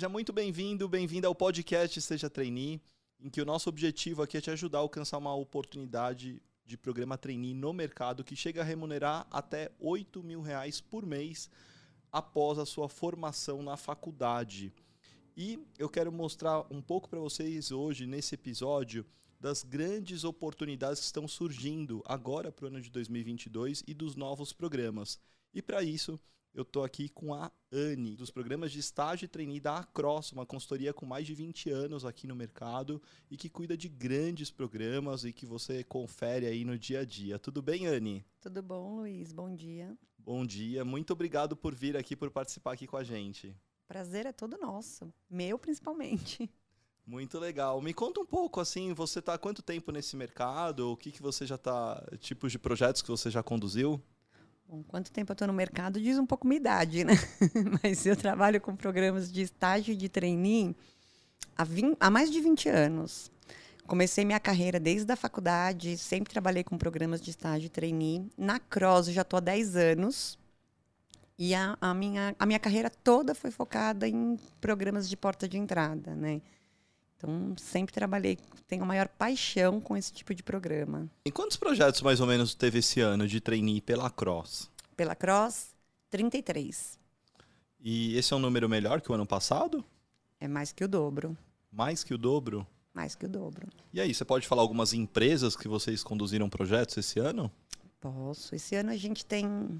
Seja 0.00 0.08
muito 0.08 0.32
bem-vindo, 0.32 0.88
bem-vinda 0.88 1.28
ao 1.28 1.34
podcast 1.34 2.00
Seja 2.00 2.30
Trainee, 2.30 2.80
em 3.20 3.28
que 3.28 3.38
o 3.38 3.44
nosso 3.44 3.68
objetivo 3.68 4.22
aqui 4.22 4.38
é 4.38 4.40
te 4.40 4.50
ajudar 4.50 4.78
a 4.78 4.80
alcançar 4.80 5.18
uma 5.18 5.34
oportunidade 5.34 6.40
de 6.64 6.78
programa 6.78 7.18
trainee 7.18 7.52
no 7.52 7.70
mercado 7.74 8.24
que 8.24 8.34
chega 8.34 8.62
a 8.62 8.64
remunerar 8.64 9.26
até 9.30 9.70
8 9.78 10.22
mil 10.22 10.40
reais 10.40 10.80
por 10.80 11.04
mês 11.04 11.50
após 12.10 12.58
a 12.58 12.64
sua 12.64 12.88
formação 12.88 13.62
na 13.62 13.76
faculdade. 13.76 14.72
E 15.36 15.62
eu 15.78 15.86
quero 15.86 16.10
mostrar 16.10 16.64
um 16.70 16.80
pouco 16.80 17.06
para 17.06 17.20
vocês 17.20 17.70
hoje, 17.70 18.06
nesse 18.06 18.34
episódio, 18.34 19.04
das 19.38 19.62
grandes 19.62 20.24
oportunidades 20.24 21.00
que 21.00 21.04
estão 21.04 21.28
surgindo 21.28 22.02
agora 22.06 22.50
para 22.50 22.64
o 22.64 22.68
ano 22.68 22.80
de 22.80 22.88
2022 22.88 23.84
e 23.86 23.92
dos 23.92 24.16
novos 24.16 24.50
programas. 24.50 25.20
E 25.52 25.60
para 25.60 25.82
isso, 25.82 26.18
eu 26.52 26.62
estou 26.62 26.84
aqui 26.84 27.08
com 27.08 27.32
a 27.32 27.50
Anne, 27.72 28.16
dos 28.16 28.30
programas 28.30 28.72
de 28.72 28.80
estágio 28.80 29.24
e 29.24 29.28
trainee 29.28 29.60
da 29.60 29.78
Across, 29.78 30.32
uma 30.32 30.44
consultoria 30.44 30.92
com 30.92 31.06
mais 31.06 31.26
de 31.26 31.34
20 31.34 31.70
anos 31.70 32.04
aqui 32.04 32.26
no 32.26 32.34
mercado 32.34 33.00
e 33.30 33.36
que 33.36 33.48
cuida 33.48 33.76
de 33.76 33.88
grandes 33.88 34.50
programas 34.50 35.24
e 35.24 35.32
que 35.32 35.46
você 35.46 35.84
confere 35.84 36.46
aí 36.46 36.64
no 36.64 36.78
dia 36.78 37.00
a 37.00 37.04
dia. 37.04 37.38
Tudo 37.38 37.62
bem, 37.62 37.86
Anne? 37.86 38.24
Tudo 38.40 38.62
bom, 38.62 38.96
Luiz? 38.96 39.32
Bom 39.32 39.54
dia. 39.54 39.96
Bom 40.18 40.44
dia, 40.44 40.84
muito 40.84 41.12
obrigado 41.12 41.56
por 41.56 41.74
vir 41.74 41.96
aqui, 41.96 42.14
por 42.14 42.30
participar 42.30 42.72
aqui 42.72 42.86
com 42.86 42.96
a 42.96 43.04
gente. 43.04 43.56
Prazer 43.88 44.26
é 44.26 44.32
todo 44.32 44.58
nosso, 44.58 45.12
meu 45.28 45.58
principalmente. 45.58 46.50
Muito 47.06 47.38
legal. 47.38 47.80
Me 47.80 47.92
conta 47.92 48.20
um 48.20 48.26
pouco, 48.26 48.60
assim, 48.60 48.92
você 48.92 49.18
está 49.18 49.34
há 49.34 49.38
quanto 49.38 49.62
tempo 49.62 49.90
nesse 49.90 50.14
mercado? 50.14 50.92
O 50.92 50.96
que, 50.96 51.10
que 51.10 51.20
você 51.20 51.44
já 51.44 51.56
está, 51.56 52.00
tipos 52.20 52.52
de 52.52 52.58
projetos 52.58 53.02
que 53.02 53.08
você 53.08 53.30
já 53.30 53.42
conduziu? 53.42 54.00
Bom, 54.70 54.84
quanto 54.84 55.10
tempo 55.10 55.32
eu 55.32 55.34
estou 55.34 55.48
no 55.48 55.52
mercado 55.52 56.00
diz 56.00 56.16
um 56.16 56.24
pouco 56.24 56.46
minha 56.46 56.60
idade, 56.60 57.02
né? 57.02 57.14
Mas 57.82 58.06
eu 58.06 58.14
trabalho 58.14 58.60
com 58.60 58.76
programas 58.76 59.32
de 59.32 59.42
estágio 59.42 59.92
e 59.92 59.96
de 59.96 60.08
trainee 60.08 60.76
há, 61.58 61.64
20, 61.64 61.96
há 61.98 62.08
mais 62.08 62.30
de 62.30 62.40
20 62.40 62.68
anos. 62.68 63.32
Comecei 63.84 64.24
minha 64.24 64.38
carreira 64.38 64.78
desde 64.78 65.10
a 65.10 65.16
faculdade, 65.16 65.98
sempre 65.98 66.32
trabalhei 66.32 66.62
com 66.62 66.78
programas 66.78 67.20
de 67.20 67.30
estágio 67.30 67.66
e 67.66 67.68
trainee. 67.68 68.30
Na 68.38 68.60
Cross 68.60 69.08
já 69.08 69.22
estou 69.22 69.38
há 69.38 69.40
10 69.40 69.74
anos. 69.74 70.38
E 71.36 71.52
a, 71.52 71.76
a, 71.80 71.92
minha, 71.92 72.36
a 72.38 72.46
minha 72.46 72.60
carreira 72.60 72.88
toda 72.88 73.34
foi 73.34 73.50
focada 73.50 74.06
em 74.06 74.38
programas 74.60 75.08
de 75.08 75.16
porta 75.16 75.48
de 75.48 75.58
entrada, 75.58 76.14
né? 76.14 76.40
Então, 77.20 77.54
sempre 77.58 77.92
trabalhei, 77.92 78.38
tenho 78.66 78.82
a 78.82 78.86
maior 78.86 79.06
paixão 79.06 79.78
com 79.78 79.94
esse 79.94 80.10
tipo 80.10 80.34
de 80.34 80.42
programa. 80.42 81.06
E 81.22 81.30
quantos 81.30 81.58
projetos 81.58 82.00
mais 82.00 82.18
ou 82.18 82.26
menos 82.26 82.54
teve 82.54 82.78
esse 82.78 82.98
ano 83.02 83.28
de 83.28 83.42
trainee 83.42 83.82
pela 83.82 84.08
Cross? 84.08 84.70
Pela 84.96 85.14
Cross, 85.14 85.74
33. 86.08 86.98
E 87.78 88.16
esse 88.16 88.32
é 88.32 88.36
um 88.36 88.40
número 88.40 88.70
melhor 88.70 89.02
que 89.02 89.12
o 89.12 89.14
ano 89.14 89.26
passado? 89.26 89.84
É 90.40 90.48
mais 90.48 90.72
que 90.72 90.82
o 90.82 90.88
dobro. 90.88 91.36
Mais 91.70 92.02
que 92.02 92.14
o 92.14 92.18
dobro? 92.18 92.66
Mais 92.94 93.14
que 93.14 93.26
o 93.26 93.28
dobro. 93.28 93.68
E 93.92 94.00
aí, 94.00 94.14
você 94.14 94.24
pode 94.24 94.48
falar 94.48 94.62
algumas 94.62 94.94
empresas 94.94 95.54
que 95.54 95.68
vocês 95.68 96.02
conduziram 96.02 96.48
projetos 96.48 96.96
esse 96.96 97.20
ano? 97.20 97.52
Posso. 98.00 98.54
Esse 98.54 98.74
ano 98.76 98.90
a 98.90 98.96
gente 98.96 99.26
tem 99.26 99.78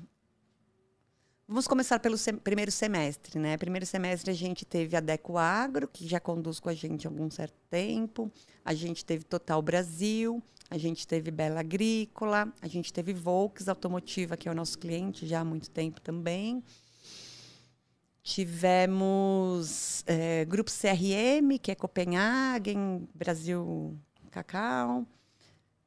Vamos 1.50 1.66
começar 1.66 1.98
pelo 1.98 2.16
sem, 2.16 2.36
primeiro 2.36 2.70
semestre, 2.70 3.36
né? 3.36 3.56
Primeiro 3.56 3.84
semestre 3.84 4.30
a 4.30 4.34
gente 4.34 4.64
teve 4.64 4.96
a 4.96 5.00
Deco 5.00 5.36
Agro, 5.36 5.88
que 5.88 6.06
já 6.06 6.20
conduz 6.20 6.60
com 6.60 6.68
a 6.68 6.74
gente 6.74 7.08
há 7.08 7.10
algum 7.10 7.28
certo 7.28 7.58
tempo. 7.68 8.30
A 8.64 8.72
gente 8.72 9.04
teve 9.04 9.24
Total 9.24 9.60
Brasil, 9.60 10.40
a 10.70 10.78
gente 10.78 11.08
teve 11.08 11.32
Bela 11.32 11.58
Agrícola, 11.58 12.52
a 12.62 12.68
gente 12.68 12.92
teve 12.92 13.12
Volks 13.12 13.68
Automotiva, 13.68 14.36
que 14.36 14.48
é 14.48 14.52
o 14.52 14.54
nosso 14.54 14.78
cliente 14.78 15.26
já 15.26 15.40
há 15.40 15.44
muito 15.44 15.68
tempo 15.70 16.00
também. 16.00 16.62
Tivemos 18.22 20.04
é, 20.06 20.44
Grupo 20.44 20.70
CRM, 20.70 21.58
que 21.60 21.72
é 21.72 21.74
Copenhagen, 21.74 23.08
Brasil 23.12 23.98
Cacau. 24.30 25.04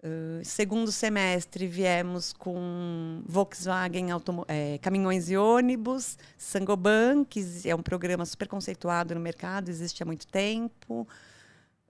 Uh, 0.03 0.43
segundo 0.43 0.91
semestre 0.91 1.65
viemos 1.65 2.33
com 2.33 3.21
Volkswagen 3.25 4.07
é, 4.49 4.77
Caminhões 4.79 5.29
e 5.29 5.37
Ônibus, 5.37 6.17
Sangoban, 6.37 7.23
que 7.23 7.39
é 7.65 7.73
um 7.73 7.81
programa 7.81 8.25
super 8.25 8.49
conceituado 8.49 9.15
no 9.15 9.21
mercado, 9.21 9.69
existe 9.69 10.03
há 10.03 10.05
muito 10.05 10.27
tempo. 10.27 11.07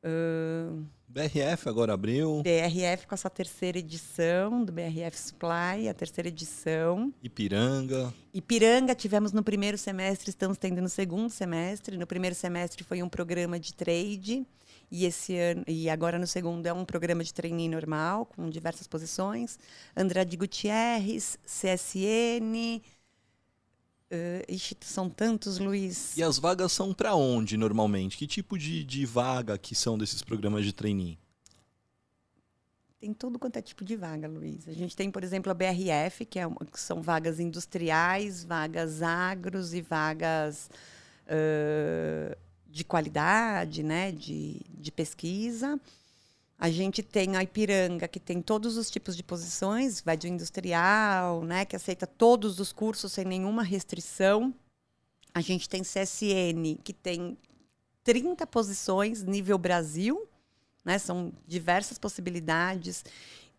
Uh, 0.03 0.85
BRF 1.07 1.69
agora 1.69 1.93
abriu. 1.93 2.43
BRF 2.43 3.07
com 3.07 3.15
a 3.15 3.17
sua 3.17 3.29
terceira 3.29 3.79
edição, 3.79 4.63
do 4.63 4.71
BRF 4.71 5.17
Supply, 5.17 5.87
a 5.89 5.93
terceira 5.93 6.27
edição. 6.27 7.13
Ipiranga. 7.21 8.13
Ipiranga 8.33 8.93
tivemos 8.93 9.31
no 9.31 9.43
primeiro 9.43 9.77
semestre, 9.77 10.29
estamos 10.29 10.57
tendo 10.57 10.81
no 10.81 10.89
segundo 10.89 11.29
semestre. 11.29 11.97
No 11.97 12.05
primeiro 12.05 12.35
semestre 12.35 12.83
foi 12.83 13.01
um 13.01 13.09
programa 13.09 13.59
de 13.59 13.73
trade. 13.73 14.45
E 14.91 15.05
esse 15.05 15.37
ano 15.37 15.63
e 15.67 15.89
agora 15.89 16.19
no 16.19 16.27
segundo 16.27 16.65
é 16.65 16.73
um 16.73 16.85
programa 16.85 17.23
de 17.23 17.33
trainee 17.33 17.67
normal 17.67 18.25
com 18.25 18.49
diversas 18.49 18.87
posições. 18.87 19.57
Andrade 19.95 20.37
Gutierrez, 20.37 21.37
CSN, 21.45 22.81
Uh, 24.13 24.45
ixi, 24.47 24.77
são 24.81 25.09
tantos, 25.09 25.57
Luiz. 25.57 26.15
E 26.15 26.21
as 26.21 26.37
vagas 26.37 26.71
são 26.71 26.93
para 26.93 27.15
onde 27.15 27.57
normalmente? 27.57 28.15
Que 28.15 28.27
tipo 28.27 28.59
de, 28.59 28.83
de 28.83 29.07
vaga 29.07 29.57
que 29.57 29.73
são 29.73 29.97
desses 29.97 30.21
programas 30.21 30.63
de 30.63 30.71
trainee? 30.71 31.17
Tem 32.99 33.11
tudo 33.11 33.39
quanto 33.39 33.57
é 33.57 33.61
tipo 33.61 33.83
de 33.83 33.95
vaga, 33.95 34.27
Luiz. 34.27 34.67
A 34.67 34.71
gente 34.71 34.95
tem, 34.95 35.09
por 35.09 35.23
exemplo, 35.23 35.51
a 35.51 35.55
BRF, 35.55 36.25
que, 36.25 36.37
é 36.37 36.45
uma, 36.45 36.57
que 36.57 36.79
são 36.79 37.01
vagas 37.01 37.39
industriais, 37.39 38.43
vagas 38.43 39.01
agros 39.01 39.73
e 39.73 39.81
vagas 39.81 40.69
uh, 41.25 42.37
de 42.73 42.83
qualidade, 42.83 43.83
né, 43.83 44.11
de, 44.11 44.59
de 44.67 44.91
pesquisa. 44.91 45.79
A 46.57 46.71
gente 46.71 47.03
tem 47.03 47.37
a 47.37 47.43
Ipiranga, 47.43 48.07
que 48.07 48.19
tem 48.19 48.41
todos 48.41 48.77
os 48.77 48.89
tipos 48.89 49.15
de 49.15 49.21
posições, 49.21 50.01
vai 50.01 50.17
de 50.17 50.27
industrial, 50.27 51.43
né, 51.43 51.65
que 51.65 51.75
aceita 51.75 52.07
todos 52.07 52.59
os 52.59 52.73
cursos 52.73 53.13
sem 53.13 53.25
nenhuma 53.25 53.61
restrição. 53.61 54.51
A 55.31 55.39
gente 55.39 55.69
tem 55.69 55.83
CSN, 55.83 56.79
que 56.83 56.93
tem 56.93 57.37
30 58.03 58.47
posições 58.47 59.21
nível 59.21 59.59
Brasil, 59.59 60.27
né, 60.83 60.97
são 60.97 61.31
diversas 61.47 61.99
possibilidades. 61.99 63.05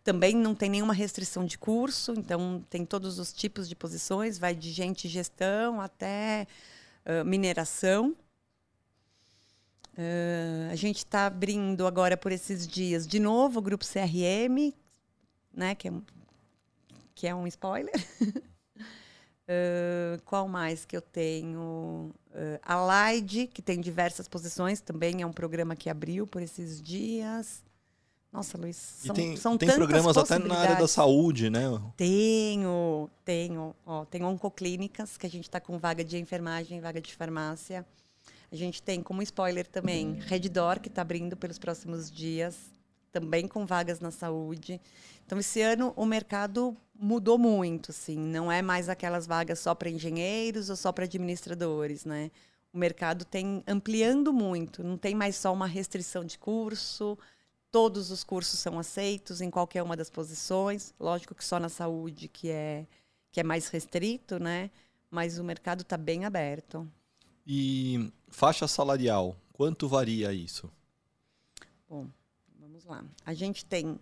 Também 0.03 0.35
não 0.35 0.53
tem 0.53 0.69
nenhuma 0.69 0.93
restrição 0.93 1.45
de 1.45 1.57
curso, 1.57 2.13
então 2.17 2.61
tem 2.69 2.85
todos 2.85 3.17
os 3.17 3.31
tipos 3.31 3.69
de 3.69 3.75
posições, 3.77 4.37
vai 4.37 4.53
de 4.53 4.71
gente 4.71 5.07
gestão 5.07 5.79
até 5.79 6.45
uh, 7.05 7.23
mineração. 7.23 8.13
Uh, 9.97 10.71
a 10.71 10.75
gente 10.75 10.97
está 10.97 11.25
abrindo 11.25 11.87
agora 11.87 12.17
por 12.17 12.33
esses 12.33 12.67
dias 12.67 13.07
de 13.07 13.17
novo 13.17 13.59
o 13.59 13.61
grupo 13.61 13.85
CRM, 13.85 14.73
né, 15.53 15.73
que, 15.73 15.87
é, 15.87 15.93
que 17.13 17.27
é 17.27 17.33
um 17.33 17.47
spoiler. 17.47 17.95
uh, 18.21 20.21
qual 20.25 20.49
mais 20.49 20.83
que 20.83 20.97
eu 20.97 21.01
tenho? 21.01 22.11
Uh, 22.29 22.59
a 22.61 22.75
Laide, 22.75 23.47
que 23.47 23.61
tem 23.61 23.79
diversas 23.79 24.27
posições, 24.27 24.81
também 24.81 25.21
é 25.21 25.25
um 25.25 25.31
programa 25.31 25.77
que 25.77 25.89
abriu 25.89 26.27
por 26.27 26.41
esses 26.41 26.81
dias. 26.81 27.63
Nossa, 28.33 28.57
Luiz, 28.57 28.75
são, 28.75 29.15
e 29.15 29.17
tem, 29.17 29.37
são 29.37 29.57
tem 29.57 29.71
programas 29.71 30.17
até 30.17 30.37
na 30.37 30.57
área 30.57 30.75
da 30.75 30.89
saúde, 30.89 31.49
né? 31.49 31.61
Tenho, 31.95 33.09
tenho. 33.23 33.73
Ó, 33.85 34.03
tem 34.03 34.25
oncoclínicas, 34.25 35.15
que 35.15 35.25
a 35.25 35.29
gente 35.29 35.45
está 35.45 35.61
com 35.61 35.77
vaga 35.77 36.03
de 36.03 36.17
enfermagem, 36.17 36.81
vaga 36.81 36.99
de 36.99 37.15
farmácia. 37.15 37.85
A 38.55 38.57
gente 38.57 38.81
tem 38.81 39.03
como 39.03 39.21
spoiler 39.21 39.67
também 39.67 40.13
Reddor, 40.13 40.79
que 40.79 40.87
está 40.87 41.01
abrindo 41.01 41.35
pelos 41.35 41.59
próximos 41.59 42.09
dias, 42.09 42.55
também 43.11 43.49
com 43.49 43.65
vagas 43.65 43.99
na 43.99 44.11
saúde. 44.11 44.79
Então, 45.25 45.37
esse 45.37 45.59
ano 45.59 45.91
o 45.97 46.05
mercado 46.05 46.73
mudou 46.97 47.37
muito, 47.37 47.91
assim. 47.91 48.17
Não 48.17 48.49
é 48.49 48.61
mais 48.61 48.87
aquelas 48.87 49.27
vagas 49.27 49.59
só 49.59 49.75
para 49.75 49.89
engenheiros 49.89 50.69
ou 50.69 50.77
só 50.77 50.93
para 50.93 51.03
administradores, 51.03 52.05
né? 52.05 52.31
O 52.71 52.77
mercado 52.77 53.25
tem 53.25 53.61
ampliando 53.67 54.31
muito. 54.31 54.81
Não 54.81 54.97
tem 54.97 55.13
mais 55.13 55.35
só 55.35 55.51
uma 55.51 55.67
restrição 55.67 56.23
de 56.23 56.39
curso. 56.39 57.19
Todos 57.69 58.09
os 58.09 58.23
cursos 58.23 58.57
são 58.57 58.79
aceitos 58.79 59.41
em 59.41 59.51
qualquer 59.51 59.83
uma 59.83 59.97
das 59.97 60.09
posições. 60.09 60.93
Lógico 60.97 61.35
que 61.35 61.43
só 61.43 61.59
na 61.59 61.67
saúde 61.67 62.29
que 62.29 62.49
é 62.49 62.87
que 63.33 63.41
é 63.41 63.43
mais 63.43 63.67
restrito, 63.67 64.39
né? 64.39 64.71
Mas 65.11 65.37
o 65.39 65.43
mercado 65.43 65.81
está 65.81 65.97
bem 65.97 66.23
aberto. 66.23 66.89
E 67.45 68.11
faixa 68.27 68.67
salarial, 68.67 69.35
quanto 69.53 69.87
varia 69.87 70.33
isso? 70.33 70.71
Bom, 71.87 72.07
vamos 72.59 72.85
lá. 72.85 73.03
A 73.25 73.33
gente 73.33 73.65
tem 73.65 73.99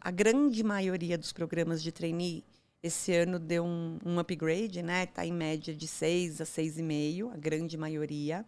a 0.00 0.10
grande 0.10 0.62
maioria 0.62 1.18
dos 1.18 1.32
programas 1.32 1.82
de 1.82 1.92
trainee 1.92 2.42
esse 2.86 3.12
ano 3.14 3.38
deu 3.38 3.64
um, 3.64 3.98
um 4.04 4.18
upgrade, 4.18 4.82
né? 4.82 5.04
Está 5.04 5.26
em 5.26 5.32
média 5.32 5.74
de 5.74 5.88
6 5.88 6.40
a 6.40 6.44
6,5, 6.44 7.32
a 7.32 7.36
grande 7.36 7.76
maioria. 7.76 8.44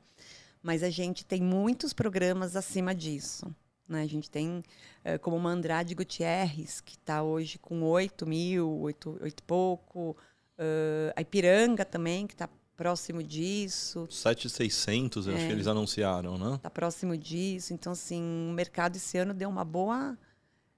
Mas 0.62 0.82
a 0.82 0.90
gente 0.90 1.24
tem 1.24 1.42
muitos 1.42 1.92
programas 1.92 2.56
acima 2.56 2.94
disso. 2.94 3.52
Né? 3.88 4.02
A 4.02 4.06
gente 4.06 4.30
tem 4.30 4.58
uh, 4.58 5.18
como 5.20 5.36
uma 5.36 5.50
Andrade 5.50 5.94
Gutierrez, 5.94 6.80
que 6.80 6.94
está 6.94 7.22
hoje 7.22 7.58
com 7.58 7.82
8 7.82 8.26
mil, 8.26 8.80
8, 8.80 9.18
8 9.22 9.40
e 9.40 9.42
pouco. 9.42 10.16
Uh, 10.58 11.12
a 11.16 11.20
Ipiranga 11.20 11.84
também, 11.84 12.26
que 12.26 12.34
está 12.34 12.48
próximo 12.78 13.24
disso. 13.24 14.06
7,600, 14.08 15.26
eu 15.26 15.34
acho 15.34 15.46
que 15.46 15.52
eles 15.52 15.66
anunciaram, 15.66 16.38
né? 16.38 16.54
Está 16.54 16.70
próximo 16.70 17.16
disso. 17.16 17.74
Então, 17.74 17.92
assim, 17.92 18.22
o 18.22 18.52
mercado 18.52 18.94
esse 18.94 19.18
ano 19.18 19.34
deu 19.34 19.50
uma 19.50 19.64
boa 19.64 20.16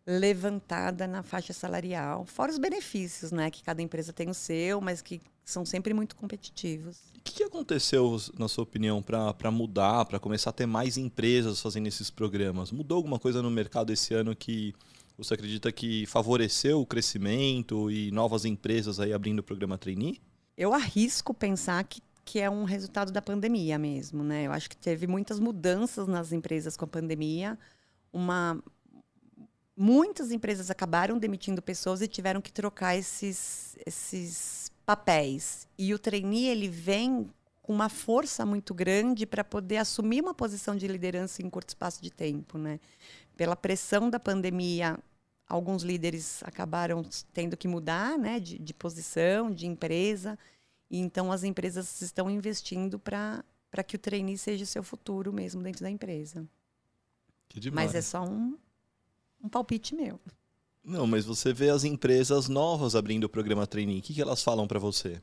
levantada 0.06 1.06
na 1.06 1.22
faixa 1.22 1.52
salarial. 1.52 2.24
Fora 2.24 2.50
os 2.50 2.56
benefícios, 2.56 3.30
né? 3.30 3.50
Que 3.50 3.62
cada 3.62 3.82
empresa 3.82 4.14
tem 4.14 4.30
o 4.30 4.34
seu, 4.34 4.80
mas 4.80 5.02
que 5.02 5.20
são 5.44 5.66
sempre 5.66 5.92
muito 5.92 6.16
competitivos. 6.16 6.96
O 7.18 7.22
que, 7.22 7.34
que 7.34 7.42
aconteceu, 7.42 8.18
na 8.38 8.48
sua 8.48 8.64
opinião, 8.64 9.02
para 9.02 9.50
mudar, 9.50 10.06
para 10.06 10.18
começar 10.18 10.50
a 10.50 10.54
ter 10.54 10.66
mais 10.66 10.96
empresas 10.96 11.60
fazendo 11.60 11.86
esses 11.86 12.10
programas? 12.10 12.72
Mudou 12.72 12.96
alguma 12.96 13.18
coisa 13.18 13.42
no 13.42 13.50
mercado 13.50 13.92
esse 13.92 14.14
ano 14.14 14.34
que 14.34 14.74
você 15.18 15.34
acredita 15.34 15.70
que 15.70 16.06
favoreceu 16.06 16.80
o 16.80 16.86
crescimento 16.86 17.90
e 17.90 18.10
novas 18.10 18.46
empresas 18.46 18.98
aí 18.98 19.12
abrindo 19.12 19.40
o 19.40 19.42
programa 19.42 19.76
Trainee? 19.76 20.18
Eu 20.60 20.74
arrisco 20.74 21.32
pensar 21.32 21.82
que, 21.84 22.02
que 22.22 22.38
é 22.38 22.50
um 22.50 22.64
resultado 22.64 23.10
da 23.10 23.22
pandemia 23.22 23.78
mesmo, 23.78 24.22
né? 24.22 24.42
Eu 24.46 24.52
acho 24.52 24.68
que 24.68 24.76
teve 24.76 25.06
muitas 25.06 25.40
mudanças 25.40 26.06
nas 26.06 26.32
empresas 26.32 26.76
com 26.76 26.84
a 26.84 26.88
pandemia. 26.88 27.58
Uma, 28.12 28.62
muitas 29.74 30.30
empresas 30.30 30.70
acabaram 30.70 31.16
demitindo 31.16 31.62
pessoas 31.62 32.02
e 32.02 32.06
tiveram 32.06 32.42
que 32.42 32.52
trocar 32.52 32.94
esses, 32.94 33.78
esses 33.86 34.70
papéis. 34.84 35.66
E 35.78 35.94
o 35.94 35.98
trainee, 35.98 36.48
ele 36.48 36.68
vem 36.68 37.30
com 37.62 37.72
uma 37.72 37.88
força 37.88 38.44
muito 38.44 38.74
grande 38.74 39.24
para 39.24 39.42
poder 39.42 39.78
assumir 39.78 40.20
uma 40.20 40.34
posição 40.34 40.76
de 40.76 40.86
liderança 40.86 41.40
em 41.40 41.48
curto 41.48 41.70
espaço 41.70 42.02
de 42.02 42.10
tempo, 42.10 42.58
né? 42.58 42.78
Pela 43.34 43.56
pressão 43.56 44.10
da 44.10 44.20
pandemia, 44.20 44.98
alguns 45.50 45.82
líderes 45.82 46.42
acabaram 46.44 47.04
tendo 47.34 47.56
que 47.56 47.66
mudar 47.66 48.16
né, 48.16 48.38
de, 48.38 48.56
de 48.56 48.72
posição, 48.72 49.52
de 49.52 49.66
empresa. 49.66 50.38
E 50.88 50.98
então 50.98 51.32
as 51.32 51.42
empresas 51.42 52.00
estão 52.00 52.30
investindo 52.30 52.98
para 52.98 53.44
que 53.86 53.96
o 53.96 53.98
trainee 53.98 54.38
seja 54.38 54.64
seu 54.64 54.82
futuro 54.82 55.32
mesmo 55.32 55.60
dentro 55.60 55.82
da 55.82 55.90
empresa. 55.90 56.46
Que 57.48 57.58
demais. 57.58 57.88
Mas 57.88 57.94
é 57.96 58.00
só 58.00 58.22
um, 58.22 58.56
um 59.42 59.48
palpite 59.48 59.94
meu. 59.94 60.20
Não, 60.82 61.06
mas 61.06 61.24
você 61.24 61.52
vê 61.52 61.68
as 61.68 61.82
empresas 61.84 62.48
novas 62.48 62.94
abrindo 62.94 63.24
o 63.24 63.28
programa 63.28 63.66
trainee. 63.66 63.98
O 63.98 64.02
que, 64.02 64.14
que 64.14 64.22
elas 64.22 64.42
falam 64.42 64.66
para 64.66 64.78
você? 64.78 65.20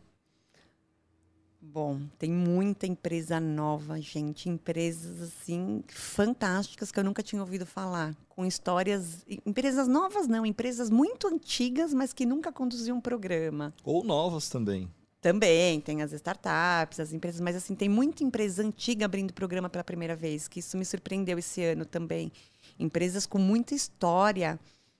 Bom, 1.59 2.01
tem 2.17 2.31
muita 2.31 2.85
empresa 2.85 3.39
nova, 3.39 3.99
gente. 3.99 4.47
Empresas, 4.47 5.21
assim, 5.21 5.83
fantásticas 5.87 6.91
que 6.91 6.99
eu 6.99 7.03
nunca 7.03 7.23
tinha 7.23 7.41
ouvido 7.41 7.65
falar. 7.65 8.15
Com 8.29 8.45
histórias. 8.45 9.25
Empresas 9.45 9.87
novas, 9.87 10.27
não. 10.27 10.45
Empresas 10.45 10.89
muito 10.89 11.27
antigas, 11.27 11.93
mas 11.93 12.13
que 12.13 12.25
nunca 12.25 12.51
conduziam 12.51 12.97
um 12.97 13.01
programa. 13.01 13.73
Ou 13.83 14.03
novas 14.03 14.49
também. 14.49 14.89
Também, 15.19 15.81
tem 15.81 16.03
as 16.03 16.13
startups, 16.13 16.99
as 16.99 17.11
empresas, 17.11 17.41
mas 17.41 17.55
assim, 17.55 17.73
tem 17.73 17.89
muita 17.89 18.23
empresa 18.23 18.63
antiga 18.63 19.05
abrindo 19.05 19.33
programa 19.33 19.67
pela 19.67 19.83
primeira 19.83 20.15
vez, 20.15 20.47
que 20.47 20.59
isso 20.59 20.77
me 20.77 20.85
surpreendeu 20.85 21.39
esse 21.39 21.63
ano 21.63 21.85
também. 21.85 22.31
Empresas 22.79 23.25
com 23.25 23.39
muita 23.39 23.73
história 23.73 24.59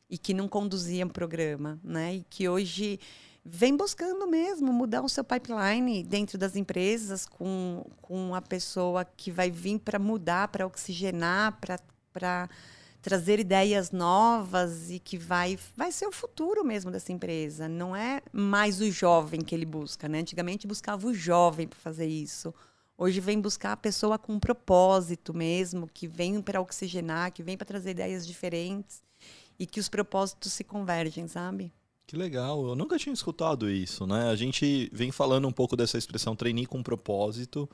e 0.09 0.17
que 0.17 0.33
não 0.33 0.47
conduziam 0.47 1.07
programa, 1.07 1.79
né? 1.83 2.15
E 2.15 2.25
que 2.29 2.49
hoje 2.49 2.99
vem 3.49 3.75
buscando 3.77 4.27
mesmo 4.27 4.73
mudar 4.73 5.01
o 5.01 5.09
seu 5.09 5.23
pipeline 5.23 6.03
dentro 6.03 6.37
das 6.37 6.55
empresas 6.55 7.25
com, 7.25 7.85
com 8.01 8.35
a 8.35 8.41
pessoa 8.41 9.05
que 9.05 9.31
vai 9.31 9.49
vir 9.49 9.79
para 9.79 9.97
mudar, 9.97 10.49
para 10.49 10.67
oxigenar, 10.67 11.57
para 12.11 12.49
trazer 13.01 13.39
ideias 13.39 13.91
novas 13.91 14.91
e 14.91 14.99
que 14.99 15.17
vai, 15.17 15.57
vai 15.77 15.93
ser 15.93 16.07
o 16.07 16.11
futuro 16.11 16.63
mesmo 16.65 16.91
dessa 16.91 17.13
empresa. 17.13 17.69
Não 17.69 17.95
é 17.95 18.21
mais 18.33 18.81
o 18.81 18.91
jovem 18.91 19.39
que 19.39 19.55
ele 19.55 19.65
busca, 19.65 20.09
né? 20.09 20.19
Antigamente 20.19 20.67
buscava 20.67 21.07
o 21.07 21.13
jovem 21.13 21.67
para 21.67 21.79
fazer 21.79 22.07
isso. 22.07 22.53
Hoje 22.97 23.21
vem 23.21 23.39
buscar 23.39 23.71
a 23.71 23.77
pessoa 23.77 24.17
com 24.17 24.33
um 24.33 24.39
propósito 24.39 25.33
mesmo, 25.33 25.87
que 25.87 26.07
vem 26.07 26.41
para 26.41 26.59
oxigenar, 26.59 27.31
que 27.31 27.43
vem 27.43 27.55
para 27.55 27.67
trazer 27.67 27.91
ideias 27.91 28.27
diferentes 28.27 29.01
e 29.57 29.65
que 29.65 29.79
os 29.79 29.87
propósitos 29.87 30.51
se 30.51 30.63
convergem, 30.63 31.27
sabe? 31.27 31.71
Que 32.07 32.15
legal, 32.15 32.65
eu 32.65 32.73
nunca 32.73 32.97
tinha 32.97 33.11
escutado 33.11 33.69
isso, 33.69 34.07
né? 34.07 34.29
A 34.29 34.35
gente 34.37 34.89
vem 34.93 35.11
falando 35.11 35.45
um 35.45 35.51
pouco 35.51 35.75
dessa 35.75 35.97
expressão 35.97 36.37
trainee 36.37 36.65
com 36.65 36.81
propósito 36.81 37.69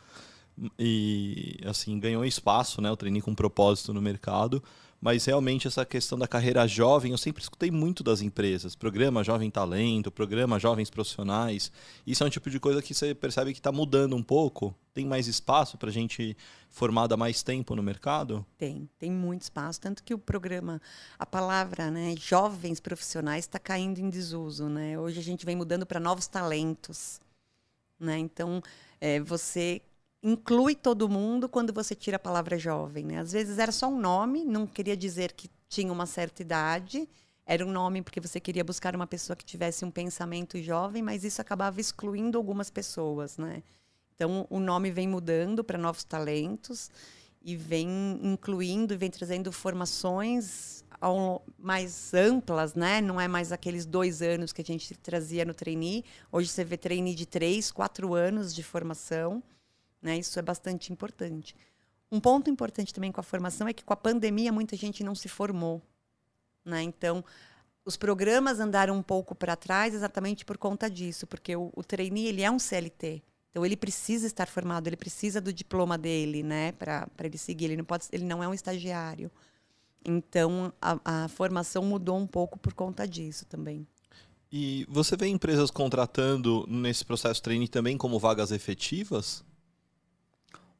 e 0.78 1.60
assim 1.66 2.00
ganhou 2.00 2.26
espaço, 2.26 2.82
né? 2.82 2.92
O 2.92 2.98
trainee 2.98 3.22
com 3.22 3.36
propósito 3.36 3.94
no 3.94 4.02
mercado, 4.02 4.64
mas 5.04 5.26
realmente 5.26 5.68
essa 5.68 5.86
questão 5.86 6.18
da 6.18 6.30
carreira 6.30 6.66
jovem 6.66 7.12
eu 7.12 7.18
sempre 7.18 7.44
escutei 7.44 7.70
muito 7.70 8.02
das 8.02 8.22
empresas, 8.22 8.74
programa 8.74 9.22
Jovem 9.22 9.52
Talento, 9.52 10.10
programa 10.10 10.58
Jovens 10.58 10.90
Profissionais. 10.90 11.70
Isso 12.08 12.24
é 12.24 12.28
um 12.28 12.30
tipo 12.30 12.50
de 12.50 12.58
coisa 12.58 12.82
que 12.82 12.94
você 12.94 13.14
percebe 13.14 13.52
que 13.52 13.60
está 13.60 13.70
mudando 13.70 14.16
um 14.16 14.24
pouco. 14.24 14.74
Tem 14.94 15.06
mais 15.06 15.28
espaço 15.28 15.78
para 15.78 15.90
a 15.90 15.92
gente 15.92 16.38
formada 16.70 17.16
há 17.16 17.18
mais 17.18 17.44
tempo 17.44 17.76
no 17.76 17.84
mercado? 17.84 18.46
Tem, 18.58 18.90
tem 18.98 19.12
muito 19.12 19.42
espaço, 19.42 19.82
tanto 19.82 20.02
que 20.06 20.14
o 20.14 20.18
programa, 20.18 20.82
a 21.20 21.26
palavra, 21.26 21.92
né, 21.92 22.16
jovens 22.18 22.80
profissionais 22.80 23.44
está 23.44 23.60
caindo 23.60 24.00
em 24.00 24.10
desuso, 24.10 24.70
né? 24.70 24.98
Hoje 24.98 25.20
a 25.20 25.24
gente 25.24 25.46
vem 25.46 25.58
mudando 25.58 25.86
para 25.86 26.00
novos 26.00 26.28
talentos, 26.28 27.20
né? 28.00 28.18
Então 28.20 28.64
é, 29.02 29.20
você 29.20 29.82
inclui 30.24 30.74
todo 30.74 31.10
mundo 31.10 31.50
quando 31.50 31.74
você 31.74 31.94
tira 31.94 32.16
a 32.16 32.20
palavra 32.20 32.58
jovem. 32.58 33.06
Né? 33.06 33.20
Às 33.20 33.34
vezes 33.34 33.60
era 33.60 33.72
só 33.72 33.88
um 33.90 34.00
nome, 34.00 34.46
não 34.46 34.66
queria 34.66 34.96
dizer 34.96 35.34
que 35.34 35.50
tinha 35.68 35.92
uma 35.92 36.06
certa 36.06 36.42
idade. 36.42 37.08
Era 37.46 37.66
um 37.66 37.72
nome 37.72 38.02
porque 38.02 38.22
você 38.22 38.40
queria 38.40 38.64
buscar 38.64 38.96
uma 38.96 39.06
pessoa 39.06 39.36
que 39.36 39.44
tivesse 39.44 39.84
um 39.84 39.92
pensamento 39.92 40.58
jovem, 40.62 41.04
mas 41.04 41.26
isso 41.26 41.42
acabava 41.42 41.82
excluindo 41.82 42.38
algumas 42.38 42.70
pessoas, 42.70 43.38
né? 43.38 43.62
Então 44.16 44.48
o 44.50 44.60
nome 44.60 44.92
vem 44.92 45.08
mudando 45.08 45.62
para 45.62 45.78
novos 45.78 46.06
talentos 46.06 46.90
e 47.42 47.58
vem 47.58 48.18
incluindo 48.24 48.94
e 48.94 48.98
vem 48.98 49.10
trazendo 49.10 49.52
formações 49.52 50.86
mais 51.60 52.14
amplas, 52.14 52.76
né? 52.76 53.02
Não 53.02 53.20
é 53.20 53.28
mais 53.28 53.52
aqueles 53.52 53.86
dois 53.86 54.22
anos 54.22 54.54
que 54.54 54.62
a 54.62 54.66
gente 54.66 54.96
trazia 54.96 55.44
no 55.44 55.54
trainee. 55.54 56.06
Hoje 56.32 56.48
você 56.48 56.64
vê 56.64 56.78
trainee 56.78 57.14
de 57.14 57.26
três, 57.26 57.74
quatro 57.74 58.14
anos 58.14 58.56
de 58.56 58.64
formação. 58.64 59.44
Né? 60.04 60.18
Isso 60.18 60.38
é 60.38 60.42
bastante 60.42 60.92
importante. 60.92 61.56
Um 62.12 62.20
ponto 62.20 62.50
importante 62.50 62.94
também 62.94 63.12
com 63.12 63.22
a 63.22 63.24
formação 63.24 63.68
é 63.68 63.74
que 63.74 63.84
com 63.84 63.94
a 63.94 63.98
pandemia 63.98 64.52
muita 64.52 64.76
gente 64.76 65.04
não 65.04 65.16
se 65.16 65.30
formou. 65.30 65.82
Né? 66.64 66.84
Então, 66.84 67.24
os 67.86 67.98
programas 67.98 68.60
andaram 68.60 68.96
um 68.96 69.02
pouco 69.02 69.34
para 69.34 69.56
trás 69.56 69.94
exatamente 69.94 70.46
por 70.46 70.58
conta 70.58 70.90
disso, 70.90 71.26
porque 71.26 71.56
o, 71.56 71.72
o 71.74 71.84
trainee 71.84 72.28
ele 72.28 72.42
é 72.42 72.52
um 72.52 72.60
CLT. 72.60 73.24
Então 73.50 73.66
ele 73.66 73.78
precisa 73.78 74.26
estar 74.26 74.48
formado, 74.48 74.88
ele 74.88 74.98
precisa 74.98 75.40
do 75.40 75.54
diploma 75.54 75.98
dele, 75.98 76.42
né, 76.42 76.72
para 76.72 77.08
ele 77.24 77.38
seguir. 77.38 77.66
Ele 77.66 77.78
não 77.78 77.86
pode, 77.86 78.06
ele 78.12 78.26
não 78.26 78.44
é 78.44 78.48
um 78.48 78.54
estagiário. 78.54 79.32
Então 80.04 80.74
a, 80.82 81.24
a 81.24 81.28
formação 81.28 81.84
mudou 81.84 82.18
um 82.18 82.28
pouco 82.28 82.58
por 82.58 82.74
conta 82.74 83.08
disso 83.08 83.46
também. 83.46 83.88
E 84.52 84.86
você 84.90 85.16
vê 85.16 85.28
empresas 85.28 85.72
contratando 85.72 86.66
nesse 86.68 87.04
processo 87.04 87.42
trainee 87.42 87.68
também 87.68 87.98
como 87.98 88.20
vagas 88.20 88.52
efetivas? 88.52 89.44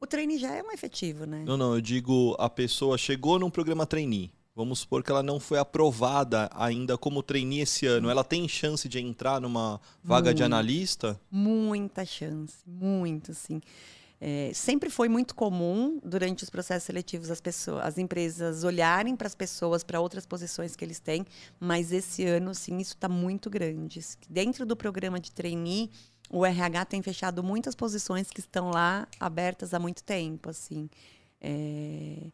O 0.00 0.06
trainee 0.06 0.38
já 0.38 0.54
é 0.54 0.62
um 0.62 0.70
efetivo, 0.70 1.24
né? 1.24 1.44
Não, 1.46 1.56
não, 1.56 1.74
eu 1.74 1.80
digo 1.80 2.36
a 2.38 2.50
pessoa 2.50 2.98
chegou 2.98 3.38
num 3.38 3.50
programa 3.50 3.86
trainee. 3.86 4.32
Vamos 4.56 4.80
supor 4.80 5.02
que 5.02 5.10
ela 5.10 5.22
não 5.22 5.40
foi 5.40 5.58
aprovada 5.58 6.48
ainda 6.54 6.96
como 6.96 7.24
trainee 7.24 7.62
esse 7.62 7.86
ano. 7.86 8.08
Ela 8.08 8.22
tem 8.22 8.46
chance 8.46 8.88
de 8.88 9.00
entrar 9.00 9.40
numa 9.40 9.80
vaga 10.02 10.26
muito, 10.26 10.36
de 10.36 10.42
analista? 10.44 11.20
Muita 11.28 12.04
chance, 12.04 12.58
muito, 12.64 13.34
sim. 13.34 13.60
É, 14.20 14.52
sempre 14.54 14.88
foi 14.90 15.08
muito 15.08 15.34
comum 15.34 16.00
durante 16.04 16.44
os 16.44 16.50
processos 16.50 16.84
seletivos 16.84 17.30
as 17.30 17.40
pessoas, 17.40 17.84
as 17.84 17.98
empresas 17.98 18.62
olharem 18.62 19.16
para 19.16 19.26
as 19.26 19.34
pessoas 19.34 19.82
para 19.82 20.00
outras 20.00 20.24
posições 20.24 20.76
que 20.76 20.84
eles 20.84 21.00
têm, 21.00 21.26
mas 21.58 21.92
esse 21.92 22.24
ano, 22.24 22.54
sim, 22.54 22.78
isso 22.78 22.94
está 22.94 23.08
muito 23.08 23.50
grande. 23.50 24.00
Dentro 24.30 24.64
do 24.64 24.76
programa 24.76 25.18
de 25.18 25.32
trainee, 25.32 25.90
o 26.34 26.44
RH 26.44 26.84
tem 26.86 27.00
fechado 27.00 27.44
muitas 27.44 27.76
posições 27.76 28.28
que 28.28 28.40
estão 28.40 28.68
lá 28.70 29.06
abertas 29.20 29.72
há 29.72 29.78
muito 29.78 30.02
tempo, 30.02 30.50
assim. 30.50 30.90
É... 31.40 32.26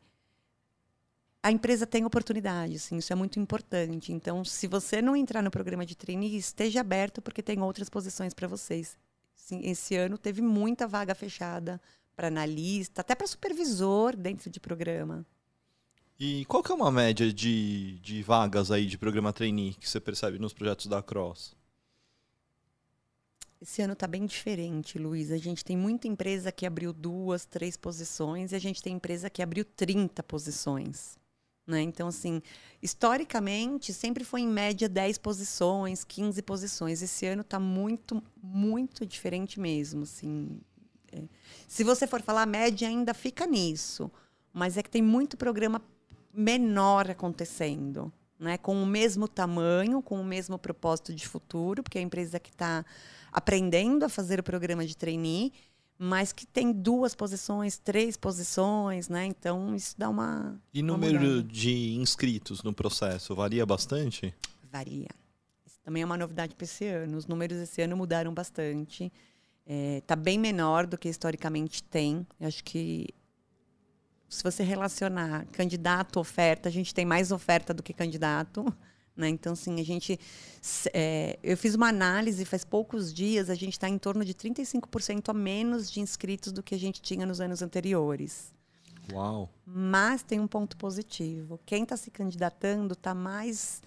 A 1.42 1.52
empresa 1.52 1.86
tem 1.86 2.06
oportunidade, 2.06 2.76
assim, 2.76 2.96
isso 2.96 3.12
é 3.12 3.16
muito 3.16 3.38
importante. 3.38 4.10
Então, 4.10 4.42
se 4.42 4.66
você 4.66 5.02
não 5.02 5.14
entrar 5.14 5.42
no 5.42 5.50
programa 5.50 5.84
de 5.84 5.94
trainee, 5.94 6.34
esteja 6.38 6.80
aberto 6.80 7.20
porque 7.20 7.42
tem 7.42 7.60
outras 7.60 7.90
posições 7.90 8.32
para 8.32 8.48
vocês. 8.48 8.96
Sim, 9.34 9.60
esse 9.64 9.94
ano 9.96 10.16
teve 10.16 10.40
muita 10.40 10.88
vaga 10.88 11.14
fechada 11.14 11.78
para 12.16 12.28
analista, 12.28 13.02
até 13.02 13.14
para 13.14 13.26
supervisor 13.26 14.16
dentro 14.16 14.48
de 14.48 14.58
programa. 14.58 15.26
E 16.18 16.46
qual 16.46 16.62
que 16.62 16.72
é 16.72 16.74
uma 16.74 16.90
média 16.90 17.30
de, 17.30 17.98
de 18.00 18.22
vagas 18.22 18.70
aí 18.70 18.86
de 18.86 18.96
programa 18.96 19.30
trainee 19.30 19.74
que 19.74 19.88
você 19.88 20.00
percebe 20.00 20.38
nos 20.38 20.54
projetos 20.54 20.86
da 20.86 21.02
Cross? 21.02 21.59
Esse 23.60 23.82
ano 23.82 23.92
está 23.92 24.06
bem 24.06 24.24
diferente, 24.24 24.98
Luiz. 24.98 25.30
A 25.30 25.36
gente 25.36 25.62
tem 25.62 25.76
muita 25.76 26.08
empresa 26.08 26.50
que 26.50 26.64
abriu 26.64 26.92
duas, 26.94 27.44
três 27.44 27.76
posições 27.76 28.52
e 28.52 28.56
a 28.56 28.58
gente 28.58 28.82
tem 28.82 28.94
empresa 28.94 29.28
que 29.28 29.42
abriu 29.42 29.64
30 29.64 30.22
posições. 30.22 31.18
Né? 31.66 31.82
Então, 31.82 32.08
assim, 32.08 32.40
historicamente, 32.82 33.92
sempre 33.92 34.24
foi 34.24 34.40
em 34.40 34.48
média 34.48 34.88
10 34.88 35.18
posições, 35.18 36.04
15 36.04 36.40
posições. 36.42 37.02
Esse 37.02 37.26
ano 37.26 37.42
está 37.42 37.60
muito, 37.60 38.22
muito 38.42 39.04
diferente 39.04 39.60
mesmo. 39.60 40.04
Assim. 40.04 40.58
É. 41.12 41.22
Se 41.68 41.84
você 41.84 42.06
for 42.06 42.22
falar, 42.22 42.46
média 42.46 42.88
ainda 42.88 43.12
fica 43.12 43.46
nisso. 43.46 44.10
Mas 44.52 44.76
é 44.76 44.82
que 44.82 44.90
tem 44.90 45.02
muito 45.02 45.36
programa 45.36 45.82
menor 46.32 47.10
acontecendo, 47.10 48.12
né? 48.40 48.56
com 48.56 48.82
o 48.82 48.86
mesmo 48.86 49.28
tamanho, 49.28 50.02
com 50.02 50.20
o 50.20 50.24
mesmo 50.24 50.58
propósito 50.58 51.14
de 51.14 51.28
futuro, 51.28 51.82
porque 51.82 51.98
é 51.98 52.00
a 52.00 52.04
empresa 52.04 52.40
que 52.40 52.50
está 52.50 52.84
aprendendo 53.30 54.04
a 54.04 54.08
fazer 54.08 54.40
o 54.40 54.42
programa 54.42 54.84
de 54.84 54.96
trainee, 54.96 55.52
mas 55.98 56.32
que 56.32 56.46
tem 56.46 56.72
duas 56.72 57.14
posições, 57.14 57.78
três 57.78 58.16
posições, 58.16 59.10
né? 59.10 59.26
Então 59.26 59.74
isso 59.74 59.94
dá 59.98 60.08
uma. 60.08 60.58
E 60.72 60.82
número 60.82 61.42
de 61.42 61.92
inscritos 61.96 62.62
no 62.62 62.72
processo 62.72 63.34
varia 63.34 63.66
bastante? 63.66 64.34
Varia. 64.72 65.08
Isso 65.66 65.78
também 65.84 66.02
é 66.02 66.06
uma 66.06 66.16
novidade 66.16 66.54
para 66.54 66.64
esse 66.64 66.86
ano. 66.86 67.18
Os 67.18 67.26
números 67.26 67.58
esse 67.58 67.82
ano 67.82 67.98
mudaram 67.98 68.32
bastante. 68.32 69.12
Está 69.66 69.74
é, 69.74 70.00
tá 70.00 70.16
bem 70.16 70.38
menor 70.38 70.86
do 70.86 70.96
que 70.96 71.08
historicamente 71.08 71.82
tem. 71.82 72.26
Eu 72.40 72.48
acho 72.48 72.64
que 72.64 73.06
se 74.30 74.44
você 74.44 74.62
relacionar 74.62 75.44
candidato 75.46 76.20
oferta, 76.20 76.68
a 76.68 76.72
gente 76.72 76.94
tem 76.94 77.04
mais 77.04 77.32
oferta 77.32 77.74
do 77.74 77.82
que 77.82 77.92
candidato. 77.92 78.64
Né? 79.16 79.28
Então, 79.28 79.52
assim, 79.52 79.78
a 79.78 79.84
gente. 79.84 80.18
É, 80.94 81.38
eu 81.42 81.54
fiz 81.54 81.74
uma 81.74 81.88
análise 81.88 82.42
faz 82.46 82.64
poucos 82.64 83.12
dias, 83.12 83.50
a 83.50 83.54
gente 83.54 83.72
está 83.72 83.86
em 83.86 83.98
torno 83.98 84.24
de 84.24 84.32
35% 84.32 85.28
a 85.28 85.34
menos 85.34 85.90
de 85.90 86.00
inscritos 86.00 86.52
do 86.52 86.62
que 86.62 86.74
a 86.74 86.78
gente 86.78 87.02
tinha 87.02 87.26
nos 87.26 87.38
anos 87.38 87.60
anteriores. 87.60 88.54
Uau! 89.12 89.50
Mas 89.66 90.22
tem 90.22 90.40
um 90.40 90.46
ponto 90.46 90.74
positivo. 90.76 91.60
Quem 91.66 91.82
está 91.82 91.98
se 91.98 92.10
candidatando 92.10 92.94
está 92.94 93.12
mais 93.12 93.82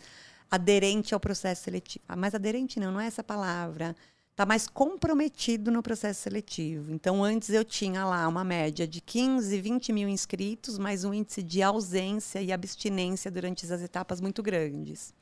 aderente 0.51 1.15
ao 1.15 1.19
processo 1.19 1.63
seletivo. 1.63 2.03
Ah, 2.07 2.15
mais 2.15 2.35
aderente 2.35 2.79
não, 2.79 2.91
não 2.91 2.99
é 2.99 3.07
essa 3.07 3.23
palavra 3.23 3.95
está 4.33 4.47
mais 4.47 4.67
comprometido 4.67 5.69
no 5.69 5.83
processo 5.83 6.21
seletivo. 6.21 6.91
Então, 6.91 7.23
antes 7.23 7.49
eu 7.49 7.63
tinha 7.63 8.03
lá 8.03 8.27
uma 8.27 8.43
média 8.43 8.87
de 8.87 8.99
15, 8.99 9.61
20 9.61 9.93
mil 9.93 10.09
inscritos, 10.09 10.79
mais 10.79 11.03
um 11.03 11.13
índice 11.13 11.43
de 11.43 11.61
ausência 11.61 12.41
e 12.41 12.51
abstinência 12.51 13.29
durante 13.29 13.71
as 13.71 13.81
etapas 13.83 14.19
muito 14.19 14.41
grandes. 14.41 15.13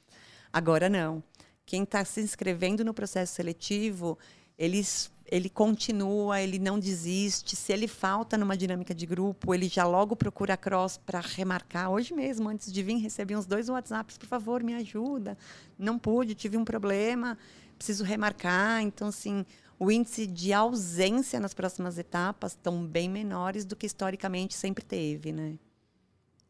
Agora 0.51 0.87
não. 0.87 1.21
Quem 1.65 1.83
está 1.83 2.05
se 2.05 2.21
inscrevendo 2.21 2.85
no 2.85 2.93
processo 2.93 3.35
seletivo, 3.35 4.17
ele, 4.57 4.81
ele 5.29 5.49
continua, 5.49 6.39
ele 6.39 6.57
não 6.57 6.79
desiste. 6.79 7.57
Se 7.57 7.73
ele 7.73 7.89
falta 7.89 8.37
numa 8.37 8.55
dinâmica 8.55 8.95
de 8.95 9.05
grupo, 9.05 9.53
ele 9.53 9.67
já 9.67 9.85
logo 9.85 10.15
procura 10.15 10.53
a 10.53 10.57
Cross 10.57 10.95
para 10.95 11.19
remarcar. 11.19 11.91
Hoje 11.91 12.13
mesmo, 12.13 12.47
antes 12.47 12.71
de 12.71 12.81
vir, 12.81 12.95
recebi 12.95 13.35
uns 13.35 13.45
dois 13.45 13.67
WhatsApps, 13.67 14.17
por 14.17 14.27
favor, 14.27 14.63
me 14.63 14.73
ajuda. 14.73 15.37
Não 15.77 15.99
pude, 15.99 16.33
tive 16.33 16.55
um 16.55 16.63
problema 16.63 17.37
preciso 17.81 18.03
remarcar. 18.03 18.81
Então, 18.81 19.07
assim, 19.07 19.43
o 19.79 19.91
índice 19.91 20.27
de 20.27 20.53
ausência 20.53 21.39
nas 21.39 21.53
próximas 21.53 21.97
etapas 21.97 22.51
estão 22.51 22.85
bem 22.85 23.09
menores 23.09 23.65
do 23.65 23.75
que 23.75 23.87
historicamente 23.87 24.53
sempre 24.53 24.85
teve, 24.85 25.31
né? 25.31 25.57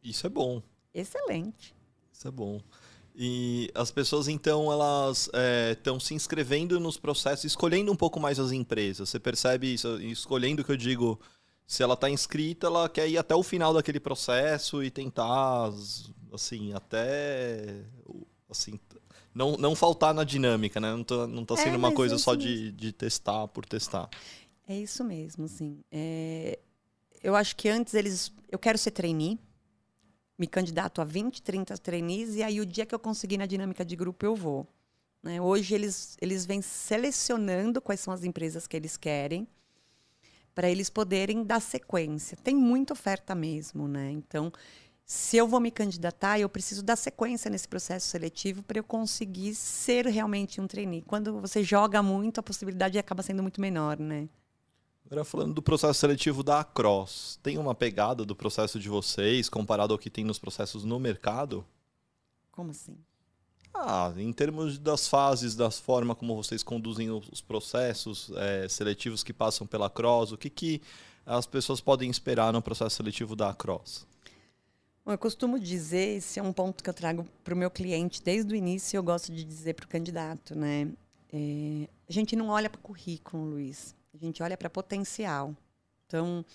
Isso 0.04 0.28
é 0.28 0.30
bom. 0.30 0.62
Excelente. 0.94 1.74
Isso 2.12 2.28
é 2.28 2.32
bom. 2.32 2.62
E 3.16 3.70
as 3.74 3.92
pessoas, 3.92 4.28
então, 4.28 4.72
elas 4.72 5.30
estão 5.72 5.96
é, 5.96 6.00
se 6.00 6.14
inscrevendo 6.14 6.80
nos 6.80 6.98
processos, 6.98 7.46
escolhendo 7.46 7.92
um 7.92 7.96
pouco 7.96 8.20
mais 8.20 8.40
as 8.40 8.52
empresas. 8.52 9.10
Você 9.10 9.20
percebe 9.20 9.74
isso, 9.74 10.02
escolhendo 10.02 10.62
o 10.62 10.66
que 10.66 10.72
eu 10.72 10.78
digo, 10.78 11.20
se 11.66 11.82
ela 11.82 11.94
está 11.94 12.10
inscrita, 12.10 12.68
ela 12.68 12.90
quer 12.90 13.08
ir 13.08 13.18
até 13.18 13.34
o 13.34 13.44
final 13.44 13.74
daquele 13.74 14.00
processo 14.00 14.84
e 14.84 14.92
tentar, 14.92 15.72
assim, 16.34 16.74
até 16.74 17.84
assim, 18.50 18.78
não, 19.34 19.58
não 19.58 19.76
faltar 19.76 20.14
na 20.14 20.24
dinâmica, 20.24 20.80
né? 20.80 20.92
Não 20.92 21.04
tá, 21.04 21.28
não 21.28 21.46
tá 21.46 21.56
sendo 21.56 21.76
é, 21.76 21.78
uma 21.78 21.92
coisa 21.92 22.16
é 22.16 22.18
só 22.18 22.36
de, 22.36 22.72
de 22.72 22.92
testar 22.92 23.48
por 23.48 23.66
testar. 23.66 24.10
É 24.68 24.78
isso 24.78 25.04
mesmo, 25.04 25.48
sim. 25.48 25.84
É, 25.92 26.60
eu 27.24 27.36
acho 27.36 27.56
que 27.56 27.70
antes 27.70 27.94
eles. 27.94 28.32
Eu 28.50 28.60
quero 28.60 28.78
ser 28.78 28.92
trainee, 28.92 29.40
me 30.38 30.48
candidato 30.48 31.02
a 31.02 31.04
20, 31.04 31.42
30 31.42 31.78
trainees, 31.78 32.36
e 32.36 32.44
aí 32.44 32.60
o 32.60 32.66
dia 32.66 32.86
que 32.86 32.94
eu 32.94 33.00
conseguir 33.00 33.38
na 33.38 33.46
dinâmica 33.46 33.86
de 33.86 33.96
grupo 33.96 34.26
eu 34.26 34.36
vou. 34.36 34.68
Né? 35.24 35.40
Hoje 35.40 35.76
eles, 35.76 36.18
eles 36.20 36.46
vêm 36.46 36.62
selecionando 36.62 37.82
quais 37.82 38.00
são 38.00 38.14
as 38.14 38.24
empresas 38.24 38.68
que 38.68 38.76
eles 38.76 38.98
querem 38.98 39.48
para 40.54 40.70
eles 40.70 40.90
poderem 40.90 41.44
dar 41.44 41.62
sequência. 41.62 42.38
Tem 42.44 42.56
muita 42.56 42.94
oferta 42.94 43.34
mesmo, 43.34 43.88
né? 43.88 44.12
Então, 44.12 44.52
se 45.12 45.36
eu 45.36 45.46
vou 45.46 45.60
me 45.60 45.70
candidatar, 45.70 46.40
eu 46.40 46.48
preciso 46.48 46.82
dar 46.82 46.96
sequência 46.96 47.52
nesse 47.52 47.68
processo 47.68 48.08
seletivo 48.08 48.64
para 48.64 48.80
eu 48.80 48.84
conseguir 48.84 49.54
ser 49.54 50.06
realmente 50.06 50.62
um 50.62 50.68
trainee. 50.68 51.02
Quando 51.02 51.38
você 51.42 51.62
joga 51.62 52.02
muito, 52.02 52.40
a 52.40 52.44
possibilidade 52.44 52.98
acaba 52.98 53.22
sendo 53.22 53.42
muito 53.42 53.60
menor, 53.60 54.00
né? 54.00 54.30
Agora 55.06 55.26
falando 55.26 55.54
do 55.54 55.62
processo 55.62 56.00
seletivo 56.00 56.42
da 56.44 56.64
Cross, 56.64 57.38
tem 57.44 57.58
uma 57.58 57.76
pegada 57.76 58.24
do 58.24 58.34
processo 58.34 58.80
de 58.80 58.88
vocês 58.88 59.50
comparado 59.50 59.92
ao 59.92 60.00
que 60.00 60.10
tem 60.10 60.24
nos 60.24 60.40
processos 60.40 60.86
no 60.86 60.98
mercado? 60.98 61.66
Como 62.50 62.72
assim? 62.72 62.96
Ah, 63.74 64.14
em 64.16 64.32
termos 64.32 64.80
das 64.80 65.10
fases, 65.10 65.58
das 65.58 65.78
formas 65.78 66.18
como 66.18 66.42
vocês 66.42 66.64
conduzem 66.64 67.12
os 67.12 67.42
processos 67.42 68.32
é, 68.38 68.66
seletivos 68.70 69.26
que 69.26 69.34
passam 69.34 69.68
pela 69.68 69.90
Cross, 69.90 70.32
o 70.32 70.38
que, 70.38 70.50
que 70.50 70.82
as 71.26 71.46
pessoas 71.46 71.82
podem 71.82 72.10
esperar 72.10 72.54
no 72.54 72.62
processo 72.62 72.96
seletivo 72.96 73.36
da 73.36 73.54
Cross? 73.54 74.10
Eu 75.04 75.18
costumo 75.18 75.60
dizer, 75.60 76.18
esse 76.18 76.40
é 76.40 76.44
um 76.44 76.54
ponto 76.54 76.84
que 76.84 76.90
eu 76.90 76.94
trago 76.94 77.26
para 77.44 77.56
o 77.56 77.58
meu 77.58 77.72
cliente 77.72 78.22
desde 78.22 78.54
o 78.54 78.56
início, 78.56 78.96
eu 78.96 79.04
gosto 79.04 79.32
de 79.32 79.44
dizer 79.44 79.74
para 79.74 79.86
o 79.86 79.88
candidato, 79.88 80.56
né? 80.56 80.90
É, 81.34 81.90
a 82.08 82.14
gente 82.14 82.36
não 82.36 82.50
olha 82.50 82.70
para 82.70 82.80
currículo, 82.80 83.44
Luiz, 83.44 83.96
a 84.14 84.18
gente 84.18 84.44
olha 84.44 84.56
para 84.56 84.70
potencial. 84.70 85.56
Então, 86.06 86.46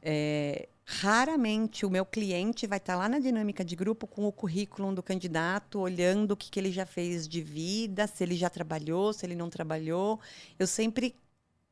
é, 0.00 0.68
raramente 0.84 1.84
o 1.84 1.90
meu 1.90 2.06
cliente 2.06 2.68
vai 2.68 2.78
estar 2.78 2.92
tá 2.92 2.98
lá 3.00 3.08
na 3.08 3.18
dinâmica 3.18 3.64
de 3.64 3.74
grupo 3.74 4.06
com 4.06 4.26
o 4.28 4.32
currículo 4.32 4.94
do 4.94 5.02
candidato, 5.02 5.80
olhando 5.80 6.32
o 6.32 6.36
que, 6.36 6.50
que 6.50 6.60
ele 6.60 6.70
já 6.70 6.86
fez 6.86 7.26
de 7.26 7.42
vida, 7.42 8.06
se 8.06 8.22
ele 8.22 8.36
já 8.36 8.48
trabalhou, 8.48 9.12
se 9.12 9.26
ele 9.26 9.34
não 9.34 9.50
trabalhou. 9.50 10.20
Eu 10.56 10.68
sempre 10.68 11.16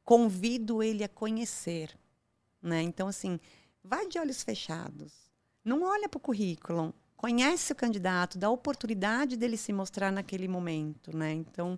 convido 0.05 0.83
ele 0.83 1.05
a 1.05 1.09
conhecer. 1.09 1.97
Né? 2.61 2.83
Então, 2.83 3.07
assim, 3.07 3.39
vai 3.85 4.09
de 4.09 4.19
olhos 4.19 4.43
fechados 4.43 5.26
não 5.67 5.83
olha 5.83 6.09
para 6.09 6.19
o 6.19 6.21
currículo, 6.21 6.95
conhece 7.17 7.73
o 7.73 7.77
candidato, 7.77 8.39
dá 8.39 8.47
a 8.47 8.51
oportunidade 8.51 9.37
dele 9.37 9.57
se 9.57 9.73
mostrar 9.73 10.13
naquele 10.13 10.47
momento, 10.47 11.15
né? 11.17 11.33
Então, 11.33 11.77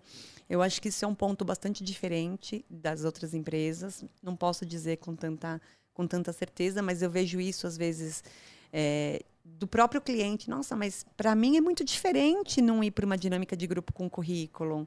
eu 0.48 0.60
acho 0.60 0.82
que 0.82 0.88
isso 0.88 1.04
é 1.04 1.08
um 1.08 1.14
ponto 1.14 1.42
bastante 1.42 1.82
diferente 1.82 2.64
das 2.68 3.04
outras 3.04 3.32
empresas. 3.32 4.04
Não 4.22 4.36
posso 4.36 4.66
dizer 4.66 4.98
com 4.98 5.16
tanta, 5.16 5.60
com 5.94 6.06
tanta 6.06 6.34
certeza, 6.34 6.82
mas 6.82 7.00
eu 7.00 7.08
vejo 7.08 7.40
isso 7.40 7.66
às 7.66 7.78
vezes 7.78 8.22
é, 8.70 9.22
do 9.42 9.66
próprio 9.66 10.02
cliente. 10.02 10.50
Nossa, 10.50 10.76
mas 10.76 11.06
para 11.16 11.34
mim 11.34 11.56
é 11.56 11.60
muito 11.60 11.82
diferente 11.82 12.60
não 12.60 12.84
ir 12.84 12.90
para 12.90 13.06
uma 13.06 13.16
dinâmica 13.16 13.56
de 13.56 13.66
grupo 13.66 13.92
com 13.92 14.10
currículo. 14.10 14.86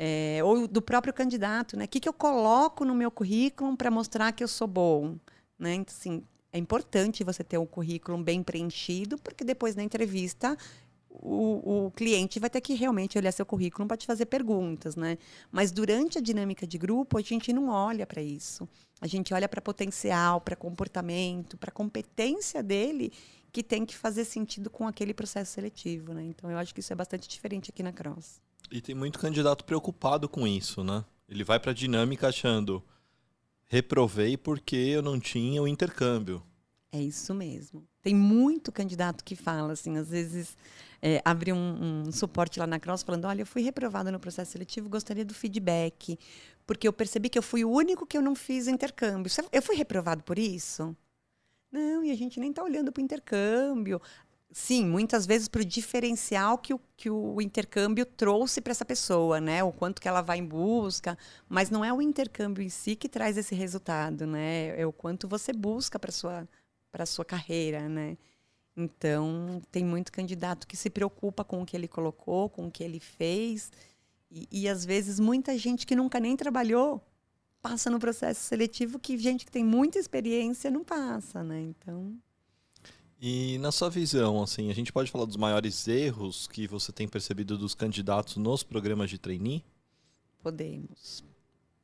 É, 0.00 0.38
ou 0.44 0.68
do 0.68 0.80
próprio 0.80 1.12
candidato, 1.12 1.76
né? 1.76 1.86
O 1.86 1.88
que, 1.88 1.98
que 1.98 2.08
eu 2.08 2.12
coloco 2.12 2.84
no 2.84 2.94
meu 2.94 3.10
currículo 3.10 3.76
para 3.76 3.90
mostrar 3.90 4.30
que 4.30 4.44
eu 4.44 4.48
sou 4.48 4.68
bom? 4.68 5.16
Né? 5.58 5.74
Então, 5.74 5.92
assim, 5.92 6.22
é 6.52 6.58
importante 6.58 7.24
você 7.24 7.44
ter 7.44 7.58
um 7.58 7.66
currículo 7.66 8.22
bem 8.22 8.42
preenchido, 8.42 9.18
porque 9.18 9.44
depois 9.44 9.74
na 9.74 9.82
entrevista 9.82 10.56
o, 11.10 11.86
o 11.86 11.90
cliente 11.90 12.38
vai 12.38 12.48
ter 12.48 12.60
que 12.60 12.74
realmente 12.74 13.18
olhar 13.18 13.32
seu 13.32 13.44
currículo 13.44 13.86
para 13.86 13.96
te 13.96 14.06
fazer 14.06 14.26
perguntas, 14.26 14.94
né? 14.96 15.18
Mas 15.50 15.72
durante 15.72 16.18
a 16.18 16.20
dinâmica 16.20 16.66
de 16.66 16.78
grupo, 16.78 17.18
a 17.18 17.20
gente 17.20 17.52
não 17.52 17.68
olha 17.68 18.06
para 18.06 18.22
isso. 18.22 18.68
A 19.00 19.06
gente 19.06 19.32
olha 19.34 19.48
para 19.48 19.60
potencial, 19.60 20.40
para 20.40 20.56
comportamento, 20.56 21.56
para 21.56 21.70
competência 21.70 22.62
dele, 22.62 23.12
que 23.52 23.62
tem 23.62 23.84
que 23.84 23.96
fazer 23.96 24.24
sentido 24.24 24.70
com 24.70 24.86
aquele 24.86 25.14
processo 25.14 25.52
seletivo, 25.52 26.12
né? 26.12 26.22
Então 26.24 26.50
eu 26.50 26.58
acho 26.58 26.74
que 26.74 26.80
isso 26.80 26.92
é 26.92 26.96
bastante 26.96 27.28
diferente 27.28 27.70
aqui 27.70 27.82
na 27.82 27.92
Cross. 27.92 28.40
E 28.70 28.80
tem 28.80 28.94
muito 28.94 29.18
candidato 29.18 29.64
preocupado 29.64 30.28
com 30.28 30.46
isso, 30.46 30.84
né? 30.84 31.04
Ele 31.28 31.44
vai 31.44 31.58
para 31.58 31.72
a 31.72 31.74
dinâmica 31.74 32.28
achando 32.28 32.82
reprovei 33.68 34.36
porque 34.36 34.76
eu 34.76 35.02
não 35.02 35.20
tinha 35.20 35.62
o 35.62 35.68
intercâmbio. 35.68 36.42
É 36.90 37.00
isso 37.00 37.34
mesmo. 37.34 37.86
Tem 38.02 38.14
muito 38.14 38.72
candidato 38.72 39.22
que 39.22 39.36
fala 39.36 39.72
assim, 39.72 39.98
às 39.98 40.08
vezes 40.08 40.56
é, 41.02 41.20
abre 41.24 41.52
um, 41.52 42.06
um, 42.06 42.12
suporte 42.12 42.58
lá 42.58 42.66
na 42.66 42.80
Cross 42.80 43.02
falando, 43.02 43.26
olha, 43.26 43.42
eu 43.42 43.46
fui 43.46 43.62
reprovado 43.62 44.10
no 44.10 44.18
processo 44.18 44.52
seletivo, 44.52 44.88
gostaria 44.88 45.24
do 45.24 45.34
feedback, 45.34 46.18
porque 46.66 46.88
eu 46.88 46.92
percebi 46.92 47.28
que 47.28 47.38
eu 47.38 47.42
fui 47.42 47.64
o 47.64 47.70
único 47.70 48.06
que 48.06 48.16
eu 48.16 48.22
não 48.22 48.34
fiz 48.34 48.66
intercâmbio. 48.68 49.30
Eu 49.52 49.62
fui 49.62 49.76
reprovado 49.76 50.22
por 50.22 50.38
isso? 50.38 50.96
Não, 51.70 52.02
e 52.02 52.10
a 52.10 52.16
gente 52.16 52.40
nem 52.40 52.48
está 52.48 52.62
olhando 52.62 52.90
para 52.90 53.02
o 53.02 53.04
intercâmbio 53.04 54.00
sim, 54.52 54.84
muitas 54.86 55.26
vezes 55.26 55.48
para 55.48 55.60
o 55.62 55.64
diferencial 55.64 56.58
que 56.58 56.74
o, 56.74 56.80
que 56.96 57.10
o 57.10 57.40
intercâmbio 57.40 58.06
trouxe 58.06 58.60
para 58.60 58.70
essa 58.70 58.84
pessoa, 58.84 59.40
né? 59.40 59.62
O 59.62 59.72
quanto 59.72 60.00
que 60.00 60.08
ela 60.08 60.22
vai 60.22 60.38
em 60.38 60.44
busca, 60.46 61.16
mas 61.48 61.70
não 61.70 61.84
é 61.84 61.92
o 61.92 62.02
intercâmbio 62.02 62.62
em 62.62 62.68
si 62.68 62.96
que 62.96 63.08
traz 63.08 63.36
esse 63.36 63.54
resultado, 63.54 64.26
né? 64.26 64.78
É 64.80 64.86
o 64.86 64.92
quanto 64.92 65.28
você 65.28 65.52
busca 65.52 65.98
para 65.98 66.12
sua 66.12 66.48
para 66.90 67.04
sua 67.06 67.24
carreira, 67.24 67.88
né? 67.88 68.16
Então, 68.76 69.60
tem 69.70 69.84
muito 69.84 70.12
candidato 70.12 70.66
que 70.66 70.76
se 70.76 70.88
preocupa 70.88 71.44
com 71.44 71.62
o 71.62 71.66
que 71.66 71.76
ele 71.76 71.88
colocou, 71.88 72.48
com 72.48 72.66
o 72.68 72.70
que 72.70 72.82
ele 72.84 73.00
fez, 73.00 73.70
e, 74.30 74.48
e 74.50 74.68
às 74.68 74.84
vezes 74.84 75.18
muita 75.20 75.58
gente 75.58 75.86
que 75.86 75.96
nunca 75.96 76.20
nem 76.20 76.36
trabalhou 76.36 77.02
passa 77.60 77.90
no 77.90 77.98
processo 77.98 78.40
seletivo 78.40 78.98
que 78.98 79.18
gente 79.18 79.44
que 79.44 79.50
tem 79.52 79.64
muita 79.64 79.98
experiência 79.98 80.70
não 80.70 80.84
passa, 80.84 81.42
né? 81.42 81.60
Então. 81.60 82.16
E 83.20 83.58
na 83.58 83.72
sua 83.72 83.90
visão, 83.90 84.40
assim, 84.40 84.70
a 84.70 84.74
gente 84.74 84.92
pode 84.92 85.10
falar 85.10 85.24
dos 85.24 85.36
maiores 85.36 85.88
erros 85.88 86.46
que 86.46 86.68
você 86.68 86.92
tem 86.92 87.08
percebido 87.08 87.58
dos 87.58 87.74
candidatos 87.74 88.36
nos 88.36 88.62
programas 88.62 89.10
de 89.10 89.18
trainee? 89.18 89.64
Podemos. 90.40 91.24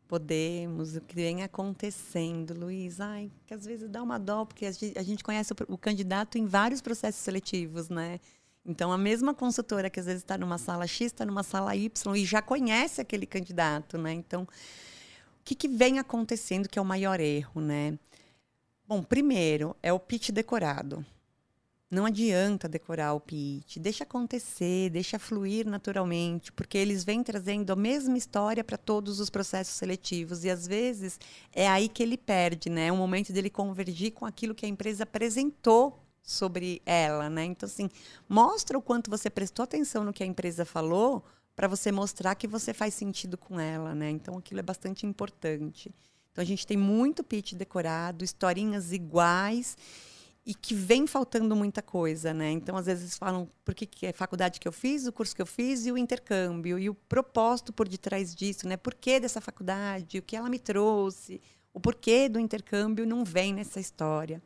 Podemos, 0.06 0.94
o 0.94 1.00
que 1.00 1.16
vem 1.16 1.42
acontecendo, 1.42 2.54
Luiz. 2.54 3.00
Ai, 3.00 3.32
que 3.46 3.52
às 3.52 3.64
vezes 3.64 3.88
dá 3.88 4.00
uma 4.00 4.16
dó, 4.16 4.44
porque 4.44 4.64
a 4.64 5.02
gente, 5.02 5.24
conhece 5.24 5.52
o, 5.52 5.74
o, 5.74 5.76
candidato 5.76 6.38
em 6.38 6.46
vários 6.46 6.80
processos 6.80 7.20
seletivos, 7.20 7.88
né? 7.88 8.20
Então, 8.64 8.92
a 8.92 8.98
mesma 8.98 9.34
consultora 9.34 9.90
que 9.90 9.98
às 9.98 10.06
vezes 10.06 10.22
está 10.22 10.38
numa 10.38 10.56
sala 10.56 10.86
X, 10.86 11.06
está 11.06 11.26
numa 11.26 11.42
sala 11.42 11.74
Y 11.74 12.16
e 12.16 12.24
já 12.24 12.40
conhece 12.40 13.00
aquele 13.00 13.26
candidato, 13.26 13.98
né? 13.98 14.12
Então, 14.12 14.42
o 14.42 15.44
que, 15.44 15.56
que 15.56 15.66
vem 15.66 15.98
acontecendo 15.98 16.68
que 16.68 16.78
é 16.78 16.82
o 16.82 16.84
maior 16.84 17.18
erro, 17.18 17.60
né? 17.60 17.98
Bom, 18.86 19.02
primeiro, 19.02 19.74
é 19.82 19.92
o 19.92 19.98
pitch 19.98 20.30
decorado. 20.30 21.04
Não 21.94 22.06
adianta 22.06 22.68
decorar 22.68 23.12
o 23.12 23.20
pitch, 23.20 23.76
deixa 23.76 24.02
acontecer, 24.02 24.90
deixa 24.90 25.16
fluir 25.16 25.64
naturalmente, 25.64 26.50
porque 26.50 26.76
eles 26.76 27.04
vêm 27.04 27.22
trazendo 27.22 27.72
a 27.72 27.76
mesma 27.76 28.18
história 28.18 28.64
para 28.64 28.76
todos 28.76 29.20
os 29.20 29.30
processos 29.30 29.76
seletivos 29.76 30.42
e 30.42 30.50
às 30.50 30.66
vezes 30.66 31.20
é 31.52 31.68
aí 31.68 31.88
que 31.88 32.02
ele 32.02 32.18
perde, 32.18 32.68
né? 32.68 32.88
É 32.88 32.92
o 32.92 32.96
momento 32.96 33.32
dele 33.32 33.48
convergir 33.48 34.12
com 34.12 34.26
aquilo 34.26 34.56
que 34.56 34.66
a 34.66 34.68
empresa 34.68 35.04
apresentou 35.04 36.04
sobre 36.20 36.82
ela, 36.84 37.30
né? 37.30 37.44
Então 37.44 37.68
assim, 37.68 37.88
mostra 38.28 38.76
o 38.76 38.82
quanto 38.82 39.08
você 39.08 39.30
prestou 39.30 39.62
atenção 39.62 40.02
no 40.02 40.12
que 40.12 40.24
a 40.24 40.26
empresa 40.26 40.64
falou 40.64 41.24
para 41.54 41.68
você 41.68 41.92
mostrar 41.92 42.34
que 42.34 42.48
você 42.48 42.74
faz 42.74 42.92
sentido 42.94 43.38
com 43.38 43.60
ela, 43.60 43.94
né? 43.94 44.10
Então 44.10 44.36
aquilo 44.36 44.58
é 44.58 44.64
bastante 44.64 45.06
importante. 45.06 45.94
Então 46.32 46.42
a 46.42 46.44
gente 46.44 46.66
tem 46.66 46.76
muito 46.76 47.22
pitch 47.22 47.52
decorado, 47.52 48.24
historinhas 48.24 48.90
iguais 48.90 49.76
e 50.46 50.54
que 50.54 50.74
vem 50.74 51.06
faltando 51.06 51.56
muita 51.56 51.80
coisa, 51.80 52.34
né? 52.34 52.50
Então, 52.50 52.76
às 52.76 52.84
vezes 52.84 53.16
falam 53.16 53.48
por 53.64 53.74
que, 53.74 54.04
é 54.04 54.10
a 54.10 54.14
faculdade 54.14 54.60
que 54.60 54.68
eu 54.68 54.72
fiz, 54.72 55.06
o 55.06 55.12
curso 55.12 55.34
que 55.34 55.40
eu 55.40 55.46
fiz 55.46 55.86
e 55.86 55.92
o 55.92 55.96
intercâmbio 55.96 56.78
e 56.78 56.90
o 56.90 56.94
propósito 56.94 57.72
por 57.72 57.88
detrás 57.88 58.34
disso, 58.34 58.68
né? 58.68 58.76
Por 58.76 58.94
que 58.94 59.18
dessa 59.18 59.40
faculdade, 59.40 60.18
o 60.18 60.22
que 60.22 60.36
ela 60.36 60.50
me 60.50 60.58
trouxe, 60.58 61.40
o 61.72 61.80
porquê 61.80 62.28
do 62.28 62.38
intercâmbio 62.38 63.06
não 63.06 63.24
vem 63.24 63.54
nessa 63.54 63.80
história. 63.80 64.42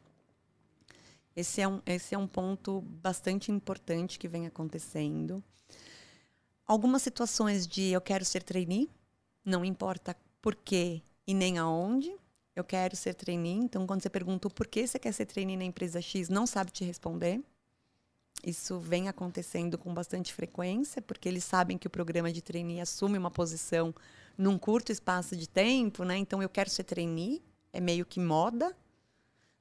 Esse 1.35 1.61
é 1.61 1.69
um, 1.69 1.81
esse 1.85 2.15
é 2.15 2.19
um 2.19 2.29
ponto 2.29 2.81
bastante 2.81 3.51
importante 3.51 4.19
que 4.19 4.29
vem 4.29 4.47
acontecendo. 4.47 5.43
Algumas 6.65 7.03
situações 7.03 7.67
de 7.67 7.91
eu 7.91 8.01
quero 8.01 8.25
ser 8.25 8.43
trainee, 8.43 8.89
não 9.45 9.65
importa 9.65 10.17
por 10.41 10.55
quê 10.55 11.03
e 11.27 11.35
nem 11.35 11.59
aonde, 11.59 12.15
eu 12.61 12.65
quero 12.65 12.97
ser 12.97 13.15
trainee. 13.15 13.57
Então, 13.57 13.87
quando 13.87 14.03
você 14.03 14.11
pergunta 14.11 14.49
o 14.49 14.51
porquê 14.51 14.87
você 14.87 14.99
quer 14.99 15.13
ser 15.13 15.27
trainee 15.27 15.57
na 15.57 15.65
empresa 15.65 16.01
X, 16.01 16.29
não 16.29 16.47
sabe 16.47 16.71
te 16.71 16.85
responder. 16.85 17.41
Isso 18.45 18.79
vem 18.79 19.09
acontecendo 19.09 19.77
com 19.77 19.93
bastante 19.93 20.33
frequência, 20.33 21.03
porque 21.03 21.29
eles 21.29 21.45
sabem 21.45 21.77
que 21.77 21.87
o 21.87 21.91
programa 21.91 22.33
de 22.33 22.41
trainee 22.41 22.81
assume 22.81 23.19
uma 23.19 23.31
posição 23.31 23.95
num 24.37 24.59
curto 24.59 24.93
espaço 24.93 25.37
de 25.37 25.49
tempo, 25.49 26.05
né? 26.05 26.17
Então, 26.17 26.43
eu 26.43 26.49
quero 26.49 26.71
ser 26.71 26.85
trainee, 26.85 27.43
é 27.73 27.81
meio 27.81 28.07
que 28.07 28.21
moda, 28.21 28.77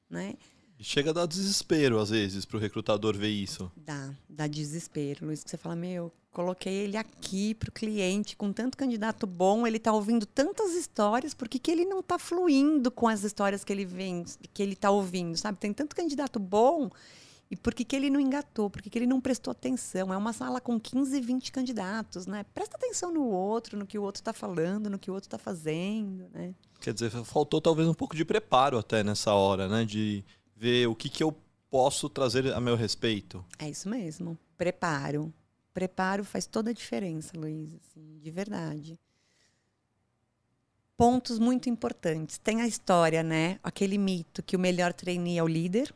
né? 0.10 0.36
Chega 0.80 1.10
a 1.10 1.14
dar 1.14 1.26
desespero, 1.26 2.00
às 2.00 2.12
vezes, 2.12 2.46
para 2.46 2.58
o 2.58 2.60
recrutador 2.60 3.18
ver 3.18 3.30
isso. 3.30 3.72
Dá, 3.76 4.14
dá 4.30 4.46
desespero, 4.46 5.26
Luiz. 5.26 5.44
Você 5.44 5.58
fala, 5.58 5.76
meu, 5.76 6.14
coloquei 6.38 6.72
ele 6.72 6.96
aqui 6.96 7.56
para 7.56 7.70
o 7.70 7.72
cliente, 7.72 8.38
com 8.38 8.54
tanto 8.54 8.78
candidato 8.78 9.26
bom, 9.26 9.66
ele 9.66 9.78
está 9.78 9.92
ouvindo 9.92 10.24
tantas 10.24 10.76
histórias, 10.76 11.34
por 11.34 11.50
que, 11.50 11.58
que 11.58 11.72
ele 11.72 11.84
não 11.84 12.02
está 12.02 12.20
fluindo 12.20 12.92
com 12.92 13.08
as 13.08 13.24
histórias 13.24 13.64
que 13.64 13.74
ele 13.74 13.86
vem, 13.86 14.24
que 14.54 14.62
ele 14.62 14.74
está 14.74 14.92
ouvindo, 14.92 15.36
sabe? 15.36 15.58
Tem 15.58 15.74
tanto 15.74 15.96
candidato 15.96 16.40
bom, 16.40 16.92
e 17.50 17.56
por 17.56 17.74
que, 17.74 17.84
que 17.84 17.96
ele 17.96 18.12
não 18.12 18.20
engatou? 18.20 18.70
Por 18.70 18.84
que, 18.84 18.90
que 18.92 19.00
ele 19.00 19.08
não 19.08 19.20
prestou 19.20 19.50
atenção? 19.50 20.14
É 20.14 20.18
uma 20.18 20.32
sala 20.32 20.62
com 20.62 20.80
15, 20.80 21.20
20 21.20 21.52
candidatos, 21.52 22.28
né? 22.28 22.46
Presta 22.54 22.78
atenção 22.78 23.12
no 23.12 23.26
outro, 23.26 23.76
no 23.76 23.88
que 23.88 23.98
o 23.98 24.04
outro 24.04 24.22
está 24.22 24.32
falando, 24.32 24.92
no 24.92 25.00
que 25.00 25.10
o 25.10 25.16
outro 25.16 25.26
está 25.26 25.40
fazendo, 25.40 26.30
né? 26.32 26.54
Quer 26.80 26.94
dizer, 26.94 27.10
faltou 27.24 27.60
talvez 27.60 27.88
um 27.88 27.96
pouco 27.96 28.16
de 28.16 28.24
preparo 28.24 28.78
até 28.78 29.04
nessa 29.04 29.34
hora, 29.34 29.68
né? 29.68 29.84
De 29.84 30.24
ver 30.56 30.88
o 30.88 30.94
que, 30.94 31.10
que 31.10 31.24
eu 31.24 31.36
posso 31.68 32.08
trazer 32.08 32.54
a 32.54 32.62
meu 32.62 32.76
respeito. 32.76 33.44
É 33.58 33.68
isso 33.68 33.90
mesmo. 33.90 34.38
Preparo. 34.56 35.34
Preparo 35.78 36.24
faz 36.24 36.48
toda 36.48 36.72
a 36.72 36.74
diferença, 36.74 37.38
Luiz, 37.38 37.70
assim, 37.76 38.18
de 38.18 38.32
verdade. 38.32 39.00
Pontos 40.98 41.38
muito 41.38 41.70
importantes. 41.70 42.40
Tem 42.40 42.64
a 42.64 42.68
história, 42.68 43.22
né? 43.22 43.60
Aquele 43.62 43.96
mito 43.96 44.42
que 44.42 44.56
o 44.56 44.60
melhor 44.60 44.92
trainee 44.92 45.38
é 45.38 45.44
o 45.44 45.48
líder. 45.48 45.94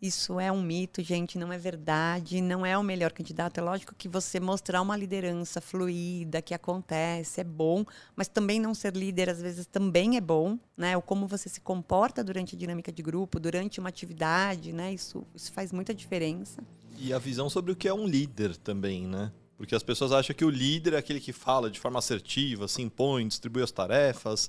Isso 0.00 0.40
é 0.40 0.50
um 0.50 0.60
mito, 0.60 1.00
gente, 1.00 1.38
não 1.38 1.52
é 1.52 1.58
verdade, 1.58 2.40
não 2.40 2.66
é 2.66 2.76
o 2.76 2.82
melhor 2.82 3.12
candidato. 3.12 3.58
É 3.58 3.62
lógico 3.62 3.94
que 3.94 4.08
você 4.08 4.40
mostrar 4.40 4.82
uma 4.82 4.96
liderança 4.96 5.60
fluida, 5.60 6.42
que 6.42 6.52
acontece, 6.52 7.40
é 7.40 7.44
bom, 7.44 7.84
mas 8.16 8.26
também 8.26 8.58
não 8.58 8.74
ser 8.74 8.96
líder 8.96 9.30
às 9.30 9.40
vezes 9.40 9.64
também 9.64 10.16
é 10.16 10.20
bom, 10.20 10.58
né? 10.76 10.96
O 10.96 11.02
como 11.02 11.28
você 11.28 11.48
se 11.48 11.60
comporta 11.60 12.24
durante 12.24 12.56
a 12.56 12.58
dinâmica 12.58 12.90
de 12.90 13.00
grupo, 13.00 13.38
durante 13.38 13.78
uma 13.78 13.90
atividade, 13.90 14.72
né? 14.72 14.92
Isso, 14.92 15.24
isso 15.36 15.52
faz 15.52 15.70
muita 15.70 15.94
diferença. 15.94 16.60
E 17.04 17.12
a 17.12 17.18
visão 17.18 17.50
sobre 17.50 17.72
o 17.72 17.76
que 17.76 17.88
é 17.88 17.92
um 17.92 18.06
líder 18.06 18.56
também, 18.56 19.08
né? 19.08 19.32
Porque 19.56 19.74
as 19.74 19.82
pessoas 19.82 20.12
acham 20.12 20.34
que 20.36 20.44
o 20.44 20.50
líder 20.50 20.92
é 20.92 20.98
aquele 20.98 21.18
que 21.18 21.32
fala 21.32 21.68
de 21.68 21.80
forma 21.80 21.98
assertiva, 21.98 22.68
se 22.68 22.80
impõe, 22.80 23.26
distribui 23.26 23.62
as 23.62 23.72
tarefas. 23.72 24.48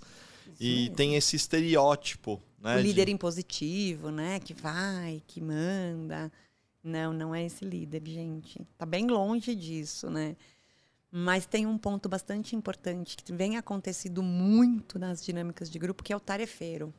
E 0.60 0.92
tem 0.92 1.16
esse 1.16 1.36
estereótipo 1.36 2.40
né, 2.62 2.78
o 2.78 2.80
líder 2.80 3.08
de... 3.08 3.12
impositivo, 3.12 4.12
né? 4.12 4.40
Que 4.40 4.54
vai, 4.54 5.22
que 5.28 5.42
manda. 5.42 6.32
Não, 6.84 7.12
não 7.12 7.34
é 7.34 7.44
esse 7.44 7.66
líder, 7.66 8.02
gente. 8.06 8.62
Está 8.62 8.86
bem 8.86 9.08
longe 9.08 9.56
disso, 9.56 10.10
né? 10.10 10.36
Mas 11.12 11.46
tem 11.46 11.66
um 11.66 11.78
ponto 11.78 12.08
bastante 12.08 12.56
importante 12.56 13.18
que 13.18 13.34
vem 13.34 13.58
acontecido 13.58 14.22
muito 14.24 14.98
nas 15.00 15.24
dinâmicas 15.24 15.70
de 15.70 15.80
grupo, 15.80 16.04
que 16.04 16.14
é 16.14 16.16
o 16.16 16.20
tarefeiro. 16.20 16.94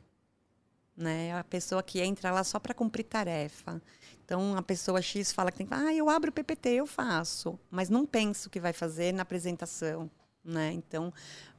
Né? 0.95 1.37
A 1.37 1.43
pessoa 1.43 1.83
que 1.83 2.01
entra 2.01 2.31
lá 2.31 2.43
só 2.43 2.59
para 2.59 2.73
cumprir 2.73 3.03
tarefa. 3.03 3.81
Então, 4.23 4.57
a 4.57 4.61
pessoa 4.61 5.01
X 5.01 5.31
fala 5.31 5.51
que 5.51 5.57
tem 5.57 5.67
que... 5.67 5.73
Ah, 5.73 5.93
eu 5.93 6.09
abro 6.09 6.29
o 6.29 6.33
PPT, 6.33 6.69
eu 6.69 6.87
faço. 6.87 7.59
Mas 7.69 7.89
não 7.89 8.05
penso 8.05 8.47
o 8.47 8.51
que 8.51 8.59
vai 8.59 8.73
fazer 8.73 9.13
na 9.13 9.21
apresentação. 9.21 10.09
Né? 10.43 10.71
Então, 10.71 11.13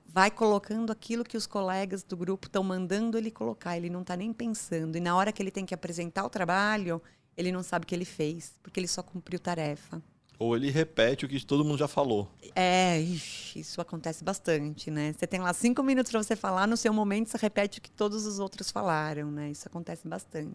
vai 0.07 0.31
colocando 0.31 0.91
aquilo 0.91 1.25
que 1.25 1.37
os 1.37 1.47
colegas 1.47 2.03
do 2.03 2.17
grupo 2.17 2.47
estão 2.47 2.63
mandando 2.63 3.19
ele 3.19 3.31
colocar. 3.31 3.77
Ele 3.77 3.91
não 3.91 4.01
está 4.01 4.17
nem 4.17 4.33
pensando. 4.33 4.97
E 4.97 5.01
na 5.01 5.15
hora 5.15 5.33
que 5.33 5.43
ele 5.43 5.51
tem 5.51 5.67
que 5.67 5.75
apresentar 5.75 6.25
o 6.25 6.31
trabalho, 6.31 7.03
ele 7.37 7.53
não 7.53 7.63
sabe 7.63 7.85
o 7.85 7.87
que 7.87 7.95
ele 7.95 8.05
fez, 8.05 8.55
porque 8.63 8.81
ele 8.81 8.89
só 8.89 9.03
cumpriu 9.03 9.39
tarefa. 9.39 10.03
Ou 10.39 10.55
ele 10.55 10.71
repete 10.71 11.25
o 11.25 11.29
que 11.29 11.45
todo 11.45 11.65
mundo 11.65 11.79
já 11.79 11.89
falou. 11.89 12.31
É, 12.55 13.01
isso 13.01 13.81
acontece 13.81 14.23
bastante, 14.23 14.91
né? 14.91 15.13
Você 15.13 15.27
tem 15.27 15.41
lá 15.41 15.53
cinco 15.53 15.83
minutos 15.83 16.11
para 16.11 16.23
você 16.23 16.37
falar, 16.37 16.67
no 16.67 16.77
seu 16.77 16.93
momento 16.93 17.29
você 17.29 17.39
repete 17.39 17.79
o 17.79 17.83
que 17.83 17.91
todos 17.91 18.27
os 18.27 18.39
outros 18.39 18.71
falaram, 18.71 19.31
né? 19.31 19.51
Isso 19.51 19.67
acontece 19.67 20.07
bastante. 20.07 20.55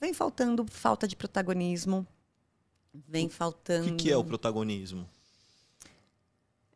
Vem 0.00 0.14
faltando 0.14 0.66
falta 0.68 1.06
de 1.06 1.14
protagonismo. 1.14 2.06
Vem 3.08 3.28
faltando. 3.28 3.88
O 3.88 3.96
que, 3.96 4.04
que 4.04 4.10
é 4.10 4.16
o 4.16 4.24
protagonismo? 4.24 5.08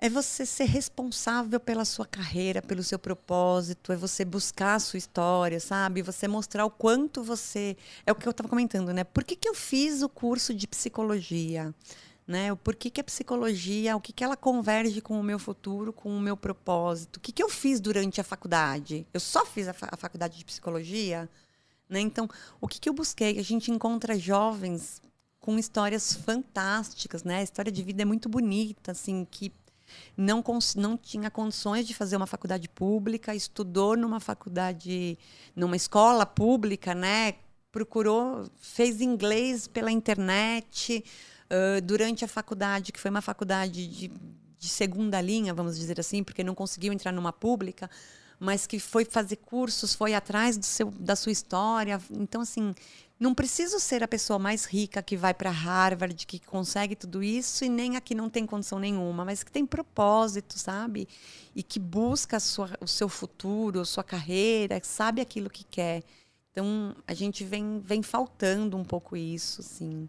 É 0.00 0.08
você 0.08 0.46
ser 0.46 0.64
responsável 0.64 1.58
pela 1.58 1.84
sua 1.84 2.06
carreira, 2.06 2.62
pelo 2.62 2.84
seu 2.84 3.00
propósito, 3.00 3.92
é 3.92 3.96
você 3.96 4.24
buscar 4.24 4.76
a 4.76 4.78
sua 4.78 4.96
história, 4.96 5.58
sabe? 5.58 6.02
Você 6.02 6.28
mostrar 6.28 6.64
o 6.64 6.70
quanto 6.70 7.20
você. 7.20 7.76
É 8.06 8.12
o 8.12 8.14
que 8.14 8.28
eu 8.28 8.30
estava 8.30 8.48
comentando, 8.48 8.92
né? 8.92 9.02
Por 9.02 9.24
que, 9.24 9.34
que 9.34 9.48
eu 9.48 9.54
fiz 9.54 10.00
o 10.00 10.08
curso 10.08 10.54
de 10.54 10.68
psicologia? 10.68 11.74
Né? 12.28 12.54
Por 12.54 12.76
que, 12.76 12.90
que 12.90 13.00
a 13.00 13.04
psicologia, 13.04 13.96
o 13.96 14.00
que, 14.00 14.12
que 14.12 14.22
ela 14.22 14.36
converge 14.36 15.00
com 15.00 15.18
o 15.18 15.22
meu 15.22 15.38
futuro, 15.38 15.92
com 15.92 16.16
o 16.16 16.20
meu 16.20 16.36
propósito? 16.36 17.16
O 17.16 17.20
que, 17.20 17.32
que 17.32 17.42
eu 17.42 17.48
fiz 17.48 17.80
durante 17.80 18.20
a 18.20 18.24
faculdade? 18.24 19.04
Eu 19.12 19.18
só 19.18 19.44
fiz 19.44 19.66
a, 19.66 19.72
fa 19.72 19.88
a 19.90 19.96
faculdade 19.96 20.38
de 20.38 20.44
psicologia? 20.44 21.28
Né? 21.88 22.00
Então, 22.00 22.28
o 22.60 22.68
que, 22.68 22.78
que 22.78 22.88
eu 22.88 22.92
busquei? 22.92 23.38
A 23.38 23.42
gente 23.42 23.72
encontra 23.72 24.16
jovens 24.16 25.02
com 25.40 25.58
histórias 25.58 26.12
fantásticas, 26.12 27.24
né? 27.24 27.38
A 27.38 27.42
história 27.42 27.72
de 27.72 27.82
vida 27.82 28.02
é 28.02 28.04
muito 28.04 28.28
bonita, 28.28 28.92
assim, 28.92 29.26
que 29.28 29.50
não, 30.16 30.42
não 30.76 30.96
tinha 30.96 31.30
condições 31.30 31.86
de 31.86 31.94
fazer 31.94 32.16
uma 32.16 32.26
faculdade 32.26 32.68
pública, 32.68 33.34
estudou 33.34 33.96
numa 33.96 34.20
faculdade, 34.20 35.18
numa 35.54 35.76
escola 35.76 36.24
pública, 36.26 36.94
né? 36.94 37.34
Procurou, 37.70 38.48
fez 38.56 39.00
inglês 39.00 39.66
pela 39.66 39.90
internet 39.90 41.04
uh, 41.50 41.80
durante 41.82 42.24
a 42.24 42.28
faculdade, 42.28 42.92
que 42.92 43.00
foi 43.00 43.10
uma 43.10 43.22
faculdade 43.22 43.86
de, 43.86 44.12
de 44.58 44.68
segunda 44.68 45.20
linha, 45.20 45.54
vamos 45.54 45.78
dizer 45.78 46.00
assim, 46.00 46.22
porque 46.22 46.42
não 46.42 46.54
conseguiu 46.54 46.92
entrar 46.92 47.12
numa 47.12 47.32
pública, 47.32 47.90
mas 48.38 48.66
que 48.66 48.78
foi 48.78 49.04
fazer 49.04 49.36
cursos, 49.36 49.94
foi 49.94 50.14
atrás 50.14 50.56
do 50.56 50.64
seu, 50.64 50.90
da 50.92 51.16
sua 51.16 51.32
história. 51.32 52.00
Então, 52.10 52.40
assim, 52.40 52.74
não 53.18 53.34
preciso 53.34 53.80
ser 53.80 54.02
a 54.02 54.08
pessoa 54.08 54.38
mais 54.38 54.64
rica 54.64 55.02
que 55.02 55.16
vai 55.16 55.34
para 55.34 55.50
Harvard, 55.50 56.24
que 56.24 56.38
consegue 56.38 56.94
tudo 56.94 57.22
isso, 57.22 57.64
e 57.64 57.68
nem 57.68 57.96
a 57.96 58.00
que 58.00 58.14
não 58.14 58.30
tem 58.30 58.46
condição 58.46 58.78
nenhuma, 58.78 59.24
mas 59.24 59.42
que 59.42 59.50
tem 59.50 59.66
propósito, 59.66 60.56
sabe? 60.58 61.08
E 61.54 61.62
que 61.62 61.80
busca 61.80 62.38
sua, 62.38 62.70
o 62.80 62.86
seu 62.86 63.08
futuro, 63.08 63.80
a 63.80 63.84
sua 63.84 64.04
carreira, 64.04 64.80
sabe 64.84 65.20
aquilo 65.20 65.50
que 65.50 65.64
quer. 65.64 66.04
Então, 66.52 66.94
a 67.06 67.14
gente 67.14 67.44
vem, 67.44 67.80
vem 67.84 68.02
faltando 68.02 68.76
um 68.76 68.84
pouco 68.84 69.16
isso, 69.16 69.62
assim. 69.62 70.08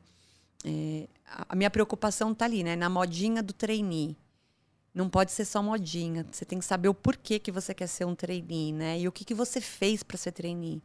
É, 0.63 1.07
a 1.47 1.55
minha 1.55 1.69
preocupação 1.69 2.31
está 2.31 2.45
ali, 2.45 2.63
né? 2.63 2.75
Na 2.75 2.89
modinha 2.89 3.41
do 3.41 3.53
trainee. 3.53 4.15
Não 4.93 5.09
pode 5.09 5.31
ser 5.31 5.45
só 5.45 5.61
modinha. 5.61 6.25
Você 6.31 6.45
tem 6.45 6.59
que 6.59 6.65
saber 6.65 6.89
o 6.89 6.93
porquê 6.93 7.39
que 7.39 7.51
você 7.51 7.73
quer 7.73 7.87
ser 7.87 8.05
um 8.05 8.15
trainee, 8.15 8.73
né? 8.73 8.99
E 8.99 9.07
o 9.07 9.11
que, 9.11 9.23
que 9.23 9.33
você 9.33 9.61
fez 9.61 10.03
para 10.03 10.17
ser 10.17 10.31
trainee. 10.31 10.81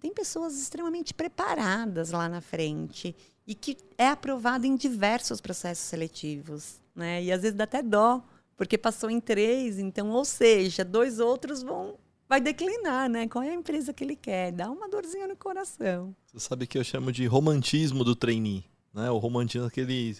Tem 0.00 0.12
pessoas 0.12 0.60
extremamente 0.60 1.14
preparadas 1.14 2.10
lá 2.10 2.28
na 2.28 2.40
frente 2.40 3.16
e 3.46 3.54
que 3.54 3.76
é 3.96 4.08
aprovado 4.08 4.66
em 4.66 4.76
diversos 4.76 5.40
processos 5.40 5.84
seletivos, 5.84 6.80
né? 6.94 7.22
E 7.22 7.32
às 7.32 7.42
vezes 7.42 7.56
dá 7.56 7.64
até 7.64 7.82
dó, 7.82 8.22
porque 8.56 8.76
passou 8.76 9.10
em 9.10 9.20
três, 9.20 9.78
então, 9.78 10.10
ou 10.10 10.24
seja, 10.24 10.84
dois 10.84 11.18
outros 11.18 11.62
vão 11.62 11.98
vai 12.28 12.40
declinar, 12.40 13.08
né? 13.08 13.28
Qual 13.28 13.42
é 13.42 13.50
a 13.50 13.54
empresa 13.54 13.92
que 13.92 14.02
ele 14.02 14.16
quer? 14.16 14.52
Dá 14.52 14.70
uma 14.70 14.88
dorzinha 14.88 15.28
no 15.28 15.36
coração. 15.36 16.14
Você 16.26 16.40
sabe 16.40 16.66
que 16.66 16.76
eu 16.76 16.84
chamo 16.84 17.12
de 17.12 17.26
romantismo 17.26 18.04
do 18.04 18.16
trainee, 18.16 18.64
né? 18.92 19.10
O 19.10 19.18
romantismo 19.18 19.66
aquele 19.66 20.16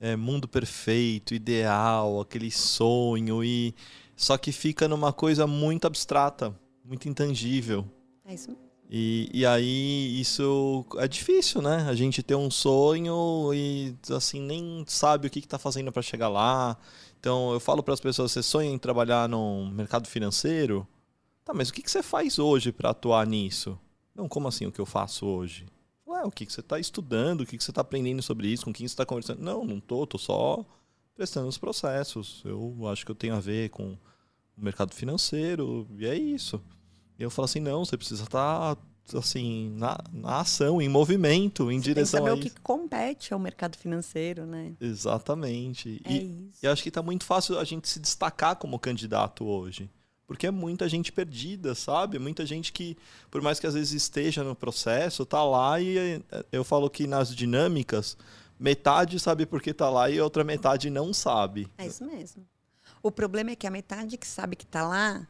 é, 0.00 0.16
mundo 0.16 0.46
perfeito, 0.46 1.34
ideal, 1.34 2.20
aquele 2.20 2.50
sonho 2.50 3.42
e 3.42 3.74
só 4.16 4.36
que 4.36 4.52
fica 4.52 4.88
numa 4.88 5.12
coisa 5.12 5.46
muito 5.46 5.86
abstrata, 5.86 6.54
muito 6.84 7.08
intangível. 7.08 7.84
É 8.24 8.34
isso. 8.34 8.56
E, 8.90 9.28
e 9.32 9.44
aí 9.44 10.18
isso 10.18 10.84
é 10.96 11.06
difícil, 11.06 11.60
né? 11.60 11.86
A 11.88 11.94
gente 11.94 12.22
ter 12.22 12.34
um 12.34 12.50
sonho 12.50 13.52
e 13.52 13.94
assim 14.10 14.40
nem 14.40 14.82
sabe 14.86 15.26
o 15.26 15.30
que 15.30 15.40
está 15.40 15.58
fazendo 15.58 15.92
para 15.92 16.02
chegar 16.02 16.28
lá. 16.28 16.76
Então 17.20 17.52
eu 17.52 17.60
falo 17.60 17.82
para 17.82 17.94
as 17.94 18.00
pessoas: 18.00 18.32
você 18.32 18.42
sonha 18.42 18.70
em 18.70 18.78
trabalhar 18.78 19.28
no 19.28 19.70
mercado 19.70 20.08
financeiro? 20.08 20.86
Tá, 21.44 21.52
mas 21.52 21.68
o 21.68 21.72
que, 21.72 21.82
que 21.82 21.90
você 21.90 22.02
faz 22.02 22.38
hoje 22.38 22.72
para 22.72 22.90
atuar 22.90 23.26
nisso? 23.26 23.78
Não, 24.14 24.28
como 24.28 24.48
assim 24.48 24.66
o 24.66 24.72
que 24.72 24.80
eu 24.80 24.86
faço 24.86 25.26
hoje? 25.26 25.66
Ué, 26.08 26.24
o 26.24 26.30
que, 26.30 26.46
que 26.46 26.52
você 26.52 26.60
está 26.60 26.78
estudando? 26.78 27.42
O 27.42 27.46
que, 27.46 27.58
que 27.58 27.62
você 27.62 27.70
está 27.70 27.82
aprendendo 27.82 28.22
sobre 28.22 28.48
isso? 28.48 28.64
Com 28.64 28.72
quem 28.72 28.88
você 28.88 28.92
está 28.92 29.04
conversando? 29.04 29.42
Não, 29.42 29.64
não 29.64 29.78
tô, 29.78 30.06
tô 30.06 30.16
só 30.16 30.64
prestando 31.14 31.48
os 31.48 31.58
processos. 31.58 32.42
Eu 32.46 32.88
acho 32.88 33.04
que 33.04 33.10
eu 33.10 33.14
tenho 33.14 33.34
a 33.34 33.40
ver 33.40 33.68
com 33.68 33.92
o 33.92 33.98
mercado 34.56 34.94
financeiro 34.94 35.86
e 35.98 36.06
é 36.06 36.16
isso. 36.16 36.62
E 37.18 37.22
eu 37.22 37.30
falo 37.30 37.44
assim, 37.44 37.60
não, 37.60 37.84
você 37.84 37.96
precisa 37.96 38.24
estar 38.24 38.76
tá, 38.76 39.18
assim, 39.18 39.70
na, 39.76 39.98
na 40.10 40.40
ação, 40.40 40.80
em 40.80 40.88
movimento, 40.88 41.70
em 41.70 41.78
você 41.78 41.84
direção 41.84 42.20
tem 42.20 42.24
que 42.24 42.30
a 42.30 42.32
saber 42.32 42.46
isso. 42.46 42.54
o 42.54 42.56
que 42.56 42.62
compete 42.62 43.34
ao 43.34 43.38
mercado 43.38 43.76
financeiro, 43.76 44.46
né? 44.46 44.72
Exatamente. 44.80 46.00
É 46.04 46.12
e, 46.12 46.48
isso. 46.48 46.58
e 46.62 46.66
acho 46.66 46.82
que 46.82 46.88
está 46.88 47.02
muito 47.02 47.24
fácil 47.24 47.58
a 47.58 47.64
gente 47.64 47.86
se 47.86 48.00
destacar 48.00 48.56
como 48.56 48.78
candidato 48.78 49.44
hoje. 49.44 49.90
Porque 50.28 50.46
é 50.46 50.50
muita 50.50 50.86
gente 50.90 51.10
perdida, 51.10 51.74
sabe? 51.74 52.18
Muita 52.18 52.44
gente 52.44 52.70
que, 52.70 52.98
por 53.30 53.40
mais 53.40 53.58
que 53.58 53.66
às 53.66 53.72
vezes 53.72 53.92
esteja 53.92 54.44
no 54.44 54.54
processo, 54.54 55.24
tá 55.24 55.42
lá 55.42 55.80
e 55.80 55.96
eh, 55.98 56.44
eu 56.52 56.62
falo 56.62 56.90
que 56.90 57.06
nas 57.06 57.34
dinâmicas, 57.34 58.14
metade 58.60 59.18
sabe 59.18 59.46
por 59.46 59.62
que 59.62 59.72
tá 59.72 59.88
lá 59.88 60.10
e 60.10 60.18
a 60.18 60.22
outra 60.22 60.44
metade 60.44 60.90
não 60.90 61.14
sabe. 61.14 61.66
É 61.78 61.86
isso 61.86 62.04
mesmo. 62.04 62.46
O 63.02 63.10
problema 63.10 63.52
é 63.52 63.56
que 63.56 63.66
a 63.66 63.70
metade 63.70 64.18
que 64.18 64.26
sabe 64.26 64.54
que 64.54 64.64
está 64.64 64.86
lá, 64.86 65.26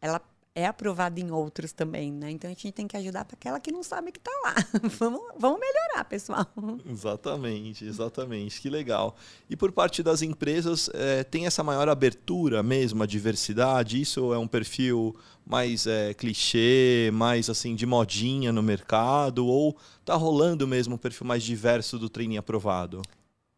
ela 0.00 0.20
é 0.56 0.64
aprovada 0.64 1.20
em 1.20 1.30
outros 1.30 1.70
também, 1.70 2.10
né? 2.10 2.30
Então 2.30 2.50
a 2.50 2.54
gente 2.54 2.72
tem 2.72 2.88
que 2.88 2.96
ajudar 2.96 3.26
para 3.26 3.36
aquela 3.36 3.60
que 3.60 3.70
não 3.70 3.82
sabe 3.82 4.10
que 4.10 4.18
está 4.18 4.30
lá. 4.42 4.54
vamos, 4.98 5.20
vamos 5.38 5.60
melhorar, 5.60 6.02
pessoal. 6.06 6.46
Exatamente, 6.88 7.84
exatamente. 7.84 8.58
Que 8.58 8.70
legal. 8.70 9.14
E 9.50 9.54
por 9.54 9.70
parte 9.70 10.02
das 10.02 10.22
empresas, 10.22 10.88
eh, 10.94 11.24
tem 11.24 11.44
essa 11.44 11.62
maior 11.62 11.90
abertura 11.90 12.62
mesmo, 12.62 13.02
a 13.02 13.06
diversidade? 13.06 14.00
Isso 14.00 14.32
é 14.32 14.38
um 14.38 14.48
perfil 14.48 15.14
mais 15.44 15.86
eh, 15.86 16.14
clichê, 16.14 17.10
mais 17.12 17.50
assim, 17.50 17.74
de 17.74 17.84
modinha 17.84 18.50
no 18.50 18.62
mercado? 18.62 19.46
Ou 19.46 19.76
tá 20.06 20.14
rolando 20.14 20.66
mesmo 20.66 20.94
um 20.94 20.98
perfil 20.98 21.26
mais 21.26 21.42
diverso 21.42 21.98
do 21.98 22.08
trainee 22.08 22.38
aprovado? 22.38 23.02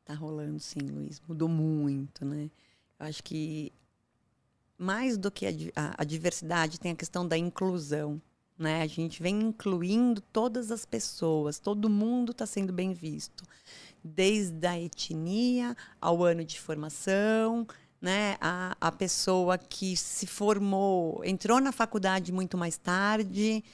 Tá 0.04 0.14
rolando 0.14 0.58
sim, 0.58 0.80
Luiz. 0.80 1.22
Mudou 1.28 1.48
muito, 1.48 2.24
né? 2.24 2.50
Eu 2.98 3.06
acho 3.06 3.22
que 3.22 3.72
mais 4.78 5.18
do 5.18 5.30
que 5.30 5.72
a, 5.74 5.94
a 5.98 6.04
diversidade 6.04 6.78
tem 6.78 6.92
a 6.92 6.96
questão 6.96 7.26
da 7.26 7.36
inclusão, 7.36 8.22
né? 8.56 8.82
A 8.82 8.86
gente 8.86 9.20
vem 9.20 9.40
incluindo 9.40 10.20
todas 10.20 10.70
as 10.70 10.86
pessoas, 10.86 11.58
todo 11.58 11.90
mundo 11.90 12.32
está 12.32 12.46
sendo 12.46 12.72
bem 12.72 12.94
visto, 12.94 13.44
desde 14.02 14.66
a 14.66 14.78
etnia 14.78 15.76
ao 16.00 16.24
ano 16.24 16.44
de 16.44 16.60
formação, 16.60 17.66
né? 18.00 18.36
A, 18.40 18.76
a 18.80 18.92
pessoa 18.92 19.58
que 19.58 19.96
se 19.96 20.26
formou, 20.26 21.22
entrou 21.24 21.60
na 21.60 21.72
faculdade 21.72 22.32
muito 22.32 22.56
mais 22.56 22.78
tarde, 22.78 23.64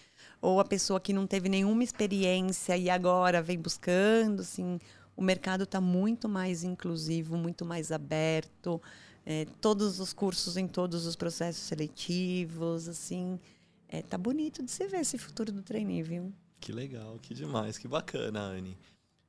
ou 0.40 0.60
a 0.60 0.64
pessoa 0.64 1.00
que 1.00 1.12
não 1.12 1.26
teve 1.26 1.48
nenhuma 1.48 1.84
experiência 1.84 2.76
e 2.76 2.90
agora 2.90 3.42
vem 3.42 3.58
buscando, 3.58 4.40
assim, 4.40 4.78
o 5.16 5.22
mercado 5.22 5.64
está 5.64 5.80
muito 5.80 6.28
mais 6.28 6.64
inclusivo, 6.64 7.36
muito 7.36 7.64
mais 7.64 7.92
aberto. 7.92 8.80
É, 9.26 9.46
todos 9.60 10.00
os 10.00 10.12
cursos 10.12 10.56
em 10.56 10.68
todos 10.68 11.06
os 11.06 11.16
processos 11.16 11.62
seletivos, 11.62 12.88
assim, 12.88 13.40
é, 13.88 14.02
tá 14.02 14.18
bonito 14.18 14.62
de 14.62 14.70
se 14.70 14.87
ver 14.87 15.00
esse 15.00 15.16
futuro 15.16 15.50
do 15.50 15.62
trainee, 15.62 16.02
viu? 16.02 16.32
Que 16.60 16.72
legal, 16.72 17.18
que 17.20 17.32
demais, 17.34 17.78
que 17.78 17.88
bacana, 17.88 18.40
Anne. 18.40 18.76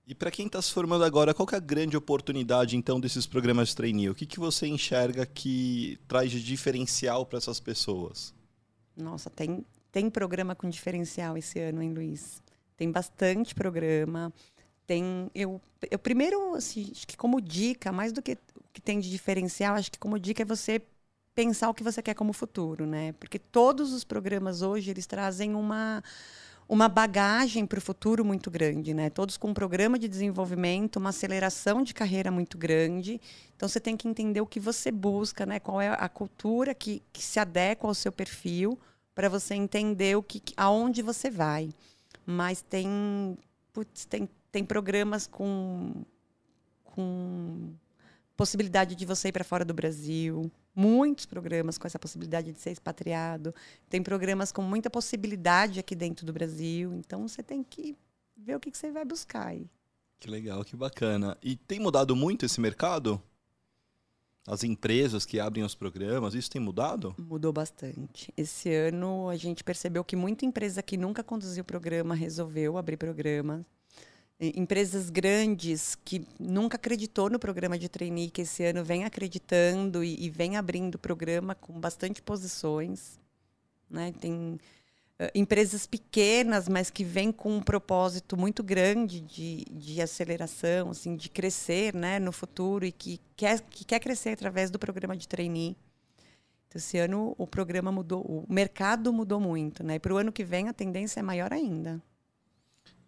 E 0.08 0.14
para 0.14 0.30
quem 0.30 0.46
está 0.46 0.62
se 0.62 0.72
formando 0.72 1.04
agora, 1.04 1.34
qual 1.34 1.48
que 1.48 1.56
é 1.56 1.58
a 1.58 1.62
grande 1.62 1.98
oportunidade 1.98 2.78
então 2.78 3.00
desses 3.00 3.26
programas 3.26 3.70
de 3.70 3.76
trainee? 3.76 4.10
O 4.10 4.16
que, 4.16 4.26
que 4.26 4.40
você 4.40 4.68
enxerga 4.68 5.26
que 5.26 5.98
traz 6.08 6.30
de 6.30 6.44
diferencial 6.44 7.26
para 7.26 7.40
essas 7.40 7.60
pessoas? 7.60 8.34
Nossa, 8.96 9.30
tem, 9.30 9.66
tem 9.92 10.10
programa 10.10 10.54
com 10.56 10.70
diferencial 10.70 11.38
esse 11.38 11.60
ano, 11.60 11.82
hein, 11.82 11.92
Luiz? 11.92 12.42
Tem 12.78 12.92
bastante 12.92 13.56
programa. 13.56 14.32
Tem. 14.88 15.30
Eu, 15.34 15.62
eu 15.90 16.00
primeiro, 16.00 16.56
assim, 16.56 16.90
acho 16.92 17.08
que 17.08 17.18
como 17.18 17.42
dica, 17.42 17.92
mais 17.92 18.12
do 18.12 18.22
que 18.22 18.38
que 18.74 18.82
tem 18.82 19.00
de 19.00 19.10
diferencial, 19.10 19.76
acho 19.76 19.90
que 19.90 19.98
como 19.98 20.20
dica 20.20 20.42
é 20.42 20.46
você 20.46 20.82
pensar 21.34 21.70
o 21.70 21.74
que 21.74 21.84
você 21.84 22.02
quer 22.02 22.14
como 22.14 22.34
futuro, 22.34 22.86
né? 22.86 23.14
Porque 23.14 23.40
todos 23.40 23.94
os 23.94 24.04
programas 24.04 24.62
hoje 24.62 24.92
eles 24.92 25.06
trazem 25.08 25.56
uma 25.56 26.04
uma 26.68 26.90
bagagem 26.90 27.66
para 27.66 27.78
o 27.78 27.82
futuro 27.82 28.26
muito 28.26 28.50
grande, 28.50 28.94
né? 28.94 29.10
Todos 29.10 29.38
com 29.38 29.50
um 29.50 29.54
programa 29.54 30.00
de 30.00 30.08
desenvolvimento, 30.08 30.98
uma 30.98 31.10
aceleração 31.10 31.84
de 31.84 31.94
carreira 31.94 32.32
muito 32.32 32.58
grande. 32.58 33.22
Então 33.56 33.70
você 33.70 33.80
tem 33.80 33.96
que 33.96 34.08
entender 34.08 34.42
o 34.42 34.48
que 34.48 34.60
você 34.60 34.92
busca, 34.92 35.46
né? 35.46 35.60
Qual 35.60 35.80
é 35.80 35.90
a 35.90 36.10
cultura 36.10 36.74
que, 36.74 37.04
que 37.14 37.24
se 37.24 37.40
adequa 37.40 37.88
ao 37.88 37.94
seu 37.94 38.12
perfil 38.12 38.80
para 39.16 39.30
você 39.30 39.56
entender 39.56 40.18
o 40.18 40.22
que, 40.22 40.42
aonde 40.58 41.02
você 41.02 41.30
vai. 41.30 41.70
Mas 42.26 42.62
tem, 42.62 43.38
putz, 43.72 44.06
tem, 44.06 44.28
tem 44.56 44.64
programas 44.64 45.28
com, 45.28 46.06
com 46.86 47.74
possibilidade 48.38 48.96
de 48.96 49.06
você 49.06 49.28
ir 49.28 49.34
para 49.34 49.44
fora 49.44 49.66
do 49.66 49.74
Brasil, 49.74 50.50
muitos 50.74 51.26
programas 51.26 51.78
com 51.78 51.86
essa 51.86 52.00
possibilidade 52.00 52.54
de 52.54 52.60
ser 52.62 52.72
expatriado. 52.72 53.54
Tem 53.90 54.02
programas 54.02 54.54
com 54.54 54.62
muita 54.62 54.90
possibilidade 54.90 55.78
aqui 55.78 55.94
dentro 55.94 56.26
do 56.26 56.32
Brasil. 56.32 56.94
Então 56.94 57.28
você 57.28 57.44
tem 57.44 57.66
que 57.66 57.98
ver 58.38 58.56
o 58.56 58.60
que, 58.62 58.72
que 58.72 58.78
você 58.78 58.94
vai 58.94 59.04
buscar 59.04 59.48
aí. 59.48 59.70
Que 60.22 60.30
legal, 60.30 60.64
que 60.64 60.78
bacana. 60.78 61.38
E 61.44 61.58
tem 61.58 61.82
mudado 61.82 62.16
muito 62.16 62.46
esse 62.46 62.62
mercado? 62.62 63.22
As 64.48 64.64
empresas 64.64 65.26
que 65.26 65.38
abrem 65.38 65.66
os 65.66 65.76
programas, 65.76 66.34
isso 66.34 66.50
tem 66.50 66.62
mudado? 66.62 67.14
Mudou 67.18 67.52
bastante. 67.52 68.34
Esse 68.38 68.74
ano 68.74 69.28
a 69.28 69.36
gente 69.36 69.66
percebeu 69.66 70.02
que 70.02 70.16
muita 70.16 70.46
empresa 70.46 70.82
que 70.82 70.96
nunca 70.96 71.22
conduziu 71.22 71.66
programa 71.66 72.16
resolveu 72.16 72.78
abrir 72.78 72.96
programa. 72.96 73.66
Empresas 74.38 75.10
grandes 75.10 75.96
que 76.04 76.28
nunca 76.38 76.76
acreditou 76.76 77.30
no 77.30 77.40
programa 77.40 77.80
de 77.80 77.88
trainee, 77.88 78.30
que 78.30 78.42
esse 78.42 78.66
ano 78.66 78.84
vem 78.84 79.06
acreditando 79.06 80.04
e, 80.04 80.26
e 80.26 80.30
vem 80.30 80.58
abrindo 80.58 81.00
programa 81.00 81.56
com 81.56 81.80
bastante 81.80 82.22
posições. 82.22 83.18
Né? 83.90 84.14
Tem 84.20 84.60
uh, 85.20 85.32
empresas 85.34 85.88
pequenas, 85.88 86.68
mas 86.68 86.90
que 86.90 87.06
vêm 87.06 87.32
com 87.32 87.56
um 87.56 87.62
propósito 87.62 88.36
muito 88.36 88.62
grande 88.62 89.22
de, 89.22 89.64
de 89.72 90.02
aceleração, 90.02 90.90
assim, 90.90 91.16
de 91.16 91.30
crescer 91.30 91.94
né, 91.96 92.20
no 92.20 92.34
futuro 92.34 92.86
e 92.86 92.92
que 92.92 93.22
quer, 93.38 93.62
que 93.62 93.86
quer 93.86 94.00
crescer 94.02 94.32
através 94.32 94.70
do 94.70 94.78
programa 94.78 95.16
de 95.16 95.30
trainee. 95.30 95.78
Então, 96.68 96.78
esse 96.78 96.98
ano 96.98 97.34
o 97.38 97.48
programa 97.48 97.90
mudou, 97.90 98.22
o 98.22 98.46
mercado 98.50 99.14
mudou 99.14 99.40
muito. 99.40 99.82
Né? 99.82 99.98
Para 99.98 100.14
o 100.14 100.18
ano 100.18 100.32
que 100.34 100.44
vem 100.44 100.68
a 100.68 100.74
tendência 100.74 101.22
é 101.22 101.24
maior 101.24 101.54
ainda. 101.54 102.04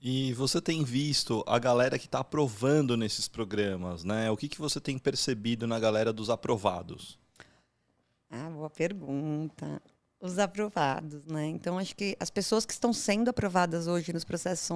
E 0.01 0.31
você 0.33 0.61
tem 0.61 0.83
visto 0.83 1.43
a 1.47 1.57
galera 1.57 1.97
que 1.97 2.05
está 2.05 2.19
aprovando 2.19 2.95
nesses 2.95 3.27
programas, 3.27 4.03
né? 4.03 4.29
O 4.29 4.37
que, 4.37 4.47
que 4.47 4.59
você 4.59 4.79
tem 4.79 4.97
percebido 4.97 5.65
na 5.65 5.79
galera 5.79 6.13
dos 6.13 6.29
aprovados? 6.29 7.17
Ah, 8.29 8.49
boa 8.49 8.69
pergunta. 8.69 9.81
Os 10.19 10.37
aprovados, 10.37 11.25
né? 11.25 11.47
Então, 11.47 11.77
acho 11.77 11.95
que 11.95 12.15
as 12.19 12.29
pessoas 12.29 12.65
que 12.65 12.73
estão 12.73 12.93
sendo 12.93 13.29
aprovadas 13.29 13.87
hoje 13.87 14.13
nos 14.13 14.23
processos 14.23 14.69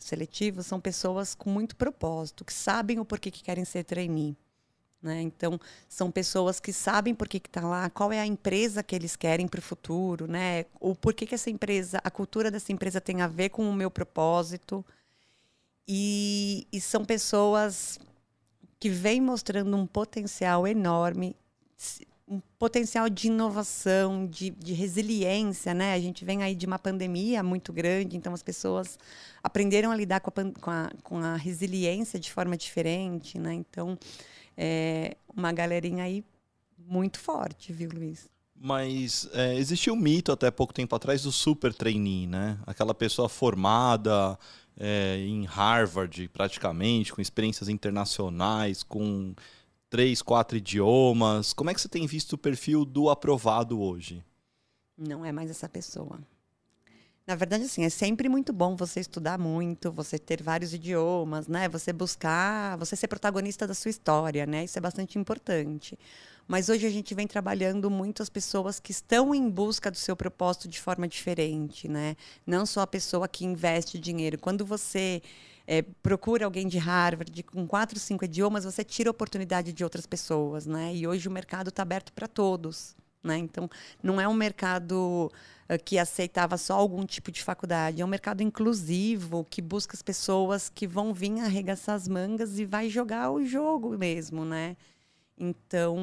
seletivos 0.00 0.66
são 0.66 0.80
pessoas 0.80 1.34
com 1.34 1.50
muito 1.50 1.76
propósito, 1.76 2.44
que 2.44 2.52
sabem 2.52 2.98
o 2.98 3.04
porquê 3.04 3.30
que 3.30 3.42
querem 3.42 3.64
ser 3.64 3.84
trainee. 3.84 4.36
Né? 5.04 5.20
Então, 5.20 5.60
são 5.86 6.10
pessoas 6.10 6.58
que 6.58 6.72
sabem 6.72 7.14
por 7.14 7.28
que 7.28 7.36
está 7.36 7.60
lá, 7.60 7.90
qual 7.90 8.10
é 8.10 8.18
a 8.18 8.26
empresa 8.26 8.82
que 8.82 8.96
eles 8.96 9.14
querem 9.14 9.46
para 9.46 9.58
o 9.58 9.62
futuro, 9.62 10.26
né? 10.26 10.64
o 10.80 10.94
porquê 10.94 11.26
que 11.26 11.34
essa 11.34 11.50
empresa, 11.50 12.00
a 12.02 12.10
cultura 12.10 12.50
dessa 12.50 12.72
empresa 12.72 13.02
tem 13.02 13.20
a 13.20 13.26
ver 13.26 13.50
com 13.50 13.68
o 13.68 13.74
meu 13.74 13.90
propósito. 13.90 14.82
E, 15.86 16.66
e 16.72 16.80
são 16.80 17.04
pessoas 17.04 18.00
que 18.80 18.88
vêm 18.88 19.20
mostrando 19.20 19.76
um 19.76 19.86
potencial 19.86 20.66
enorme, 20.66 21.36
um 22.26 22.40
potencial 22.58 23.10
de 23.10 23.26
inovação, 23.26 24.26
de, 24.26 24.48
de 24.48 24.72
resiliência, 24.72 25.74
né? 25.74 25.92
A 25.92 26.00
gente 26.00 26.24
vem 26.24 26.42
aí 26.42 26.54
de 26.54 26.64
uma 26.64 26.78
pandemia 26.78 27.42
muito 27.42 27.70
grande, 27.72 28.16
então 28.16 28.32
as 28.32 28.42
pessoas 28.42 28.98
aprenderam 29.42 29.90
a 29.90 29.96
lidar 29.96 30.20
com 30.20 30.30
a, 30.30 30.52
com 30.58 30.70
a, 30.70 30.90
com 31.02 31.18
a 31.18 31.36
resiliência 31.36 32.18
de 32.18 32.32
forma 32.32 32.56
diferente, 32.56 33.38
né? 33.38 33.52
Então, 33.52 33.98
é 34.56 35.16
uma 35.34 35.52
galerinha 35.52 36.04
aí 36.04 36.24
muito 36.78 37.18
forte, 37.18 37.72
viu, 37.72 37.90
Luiz? 37.92 38.28
Mas 38.54 39.28
é, 39.32 39.56
existia 39.56 39.92
um 39.92 39.96
mito 39.96 40.30
até 40.32 40.50
pouco 40.50 40.72
tempo 40.72 40.94
atrás 40.94 41.22
do 41.22 41.32
super 41.32 41.74
trainee, 41.74 42.26
né? 42.26 42.58
Aquela 42.66 42.94
pessoa 42.94 43.28
formada 43.28 44.38
é, 44.76 45.18
em 45.18 45.44
Harvard, 45.44 46.28
praticamente, 46.28 47.12
com 47.12 47.20
experiências 47.20 47.68
internacionais, 47.68 48.82
com 48.82 49.34
três, 49.90 50.22
quatro 50.22 50.56
idiomas. 50.56 51.52
Como 51.52 51.70
é 51.70 51.74
que 51.74 51.80
você 51.80 51.88
tem 51.88 52.06
visto 52.06 52.34
o 52.34 52.38
perfil 52.38 52.84
do 52.84 53.10
aprovado 53.10 53.80
hoje? 53.80 54.24
Não 54.96 55.24
é 55.24 55.32
mais 55.32 55.50
essa 55.50 55.68
pessoa. 55.68 56.20
Na 57.26 57.34
verdade, 57.34 57.64
assim, 57.64 57.84
é 57.84 57.88
sempre 57.88 58.28
muito 58.28 58.52
bom 58.52 58.76
você 58.76 59.00
estudar 59.00 59.38
muito, 59.38 59.90
você 59.90 60.18
ter 60.18 60.42
vários 60.42 60.74
idiomas, 60.74 61.48
né? 61.48 61.68
Você 61.70 61.90
buscar, 61.90 62.76
você 62.76 62.94
ser 62.94 63.08
protagonista 63.08 63.66
da 63.66 63.72
sua 63.72 63.88
história, 63.90 64.44
né? 64.44 64.64
Isso 64.64 64.76
é 64.76 64.80
bastante 64.80 65.18
importante. 65.18 65.98
Mas 66.46 66.68
hoje 66.68 66.86
a 66.86 66.90
gente 66.90 67.14
vem 67.14 67.26
trabalhando 67.26 67.90
muito 67.90 68.22
as 68.22 68.28
pessoas 68.28 68.78
que 68.78 68.92
estão 68.92 69.34
em 69.34 69.48
busca 69.48 69.90
do 69.90 69.96
seu 69.96 70.14
propósito 70.14 70.68
de 70.68 70.78
forma 70.78 71.08
diferente, 71.08 71.88
né? 71.88 72.14
Não 72.46 72.66
só 72.66 72.82
a 72.82 72.86
pessoa 72.86 73.26
que 73.26 73.46
investe 73.46 73.98
dinheiro. 73.98 74.38
Quando 74.38 74.66
você 74.66 75.22
é, 75.66 75.80
procura 76.02 76.44
alguém 76.44 76.68
de 76.68 76.76
Harvard 76.76 77.42
com 77.44 77.66
quatro, 77.66 77.98
cinco 77.98 78.26
idiomas, 78.26 78.66
você 78.66 78.84
tira 78.84 79.08
a 79.08 79.12
oportunidade 79.12 79.72
de 79.72 79.82
outras 79.82 80.04
pessoas, 80.04 80.66
né? 80.66 80.94
E 80.94 81.06
hoje 81.06 81.26
o 81.26 81.30
mercado 81.32 81.68
está 81.70 81.82
aberto 81.82 82.12
para 82.12 82.28
todos, 82.28 82.94
né? 83.24 83.38
Então, 83.38 83.68
não 84.02 84.20
é 84.20 84.28
um 84.28 84.34
mercado 84.34 85.32
uh, 85.68 85.84
que 85.84 85.98
aceitava 85.98 86.56
só 86.58 86.74
algum 86.74 87.04
tipo 87.06 87.32
de 87.32 87.42
faculdade, 87.42 88.02
é 88.02 88.04
um 88.04 88.08
mercado 88.08 88.42
inclusivo 88.42 89.46
que 89.48 89.62
busca 89.62 89.96
as 89.96 90.02
pessoas 90.02 90.68
que 90.68 90.86
vão 90.86 91.12
vir 91.12 91.40
arregaçar 91.40 91.94
as 91.94 92.06
mangas 92.06 92.58
e 92.58 92.64
vai 92.64 92.88
jogar 92.88 93.30
o 93.30 93.44
jogo 93.44 93.96
mesmo, 93.96 94.44
né? 94.44 94.76
Então, 95.36 95.96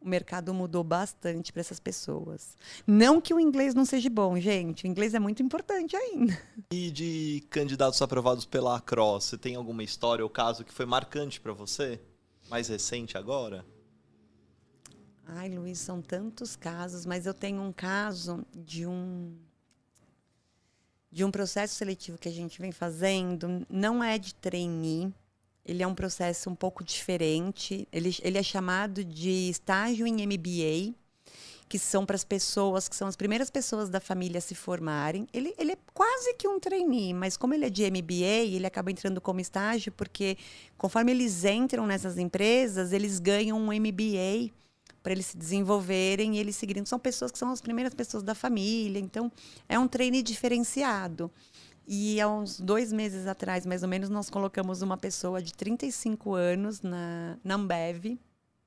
o 0.00 0.08
mercado 0.08 0.52
mudou 0.52 0.82
bastante 0.82 1.52
para 1.52 1.60
essas 1.60 1.78
pessoas. 1.78 2.56
Não 2.84 3.20
que 3.20 3.32
o 3.32 3.38
inglês 3.38 3.72
não 3.72 3.84
seja 3.84 4.10
bom, 4.10 4.38
gente. 4.38 4.84
O 4.84 4.86
inglês 4.88 5.14
é 5.14 5.18
muito 5.20 5.42
importante 5.42 5.94
ainda. 5.94 6.36
E 6.72 6.90
de 6.90 7.44
candidatos 7.48 8.02
aprovados 8.02 8.44
pela 8.44 8.80
Cross, 8.80 9.24
você 9.26 9.38
tem 9.38 9.54
alguma 9.54 9.84
história 9.84 10.24
ou 10.24 10.30
caso 10.30 10.64
que 10.64 10.72
foi 10.72 10.86
marcante 10.86 11.40
para 11.40 11.52
você? 11.52 12.00
Mais 12.50 12.66
recente 12.68 13.16
agora? 13.16 13.64
Ai, 15.28 15.48
Luiz, 15.50 15.78
são 15.78 16.00
tantos 16.00 16.54
casos, 16.54 17.04
mas 17.04 17.26
eu 17.26 17.34
tenho 17.34 17.60
um 17.60 17.72
caso 17.72 18.46
de 18.54 18.86
um 18.86 19.34
de 21.10 21.24
um 21.24 21.30
processo 21.30 21.74
seletivo 21.74 22.18
que 22.18 22.28
a 22.28 22.32
gente 22.32 22.60
vem 22.60 22.70
fazendo, 22.70 23.66
não 23.70 24.04
é 24.04 24.18
de 24.18 24.34
trainee, 24.34 25.12
ele 25.64 25.82
é 25.82 25.86
um 25.86 25.94
processo 25.94 26.48
um 26.48 26.54
pouco 26.54 26.84
diferente. 26.84 27.88
Ele, 27.90 28.16
ele 28.22 28.38
é 28.38 28.42
chamado 28.42 29.02
de 29.02 29.50
estágio 29.50 30.06
em 30.06 30.24
MBA, 30.24 30.94
que 31.68 31.78
são 31.78 32.06
para 32.06 32.14
as 32.14 32.22
pessoas 32.22 32.88
que 32.88 32.94
são 32.94 33.08
as 33.08 33.16
primeiras 33.16 33.50
pessoas 33.50 33.88
da 33.88 33.98
família 33.98 34.38
a 34.38 34.40
se 34.40 34.54
formarem. 34.54 35.26
Ele, 35.32 35.52
ele 35.58 35.72
é 35.72 35.78
quase 35.92 36.34
que 36.34 36.46
um 36.46 36.60
trainee, 36.60 37.12
mas 37.12 37.36
como 37.36 37.52
ele 37.52 37.64
é 37.64 37.70
de 37.70 37.90
MBA, 37.90 38.46
ele 38.54 38.66
acaba 38.66 38.92
entrando 38.92 39.20
como 39.20 39.40
estágio, 39.40 39.90
porque 39.90 40.38
conforme 40.78 41.10
eles 41.10 41.44
entram 41.44 41.84
nessas 41.84 42.16
empresas, 42.16 42.92
eles 42.92 43.18
ganham 43.18 43.58
um 43.58 43.72
MBA 43.72 44.52
para 45.06 45.12
eles 45.12 45.26
se 45.26 45.36
desenvolverem 45.36 46.34
e 46.34 46.40
eles 46.40 46.56
seguirem. 46.56 46.84
São 46.84 46.98
pessoas 46.98 47.30
que 47.30 47.38
são 47.38 47.52
as 47.52 47.60
primeiras 47.60 47.94
pessoas 47.94 48.24
da 48.24 48.34
família, 48.34 48.98
então 48.98 49.30
é 49.68 49.78
um 49.78 49.86
trainee 49.86 50.20
diferenciado. 50.20 51.30
E 51.86 52.20
há 52.20 52.28
uns 52.28 52.58
dois 52.58 52.92
meses 52.92 53.28
atrás, 53.28 53.64
mais 53.64 53.84
ou 53.84 53.88
menos, 53.88 54.08
nós 54.08 54.28
colocamos 54.28 54.82
uma 54.82 54.96
pessoa 54.96 55.40
de 55.40 55.54
35 55.54 56.34
anos 56.34 56.82
na, 56.82 57.38
na 57.44 57.54
Ambev, 57.54 58.18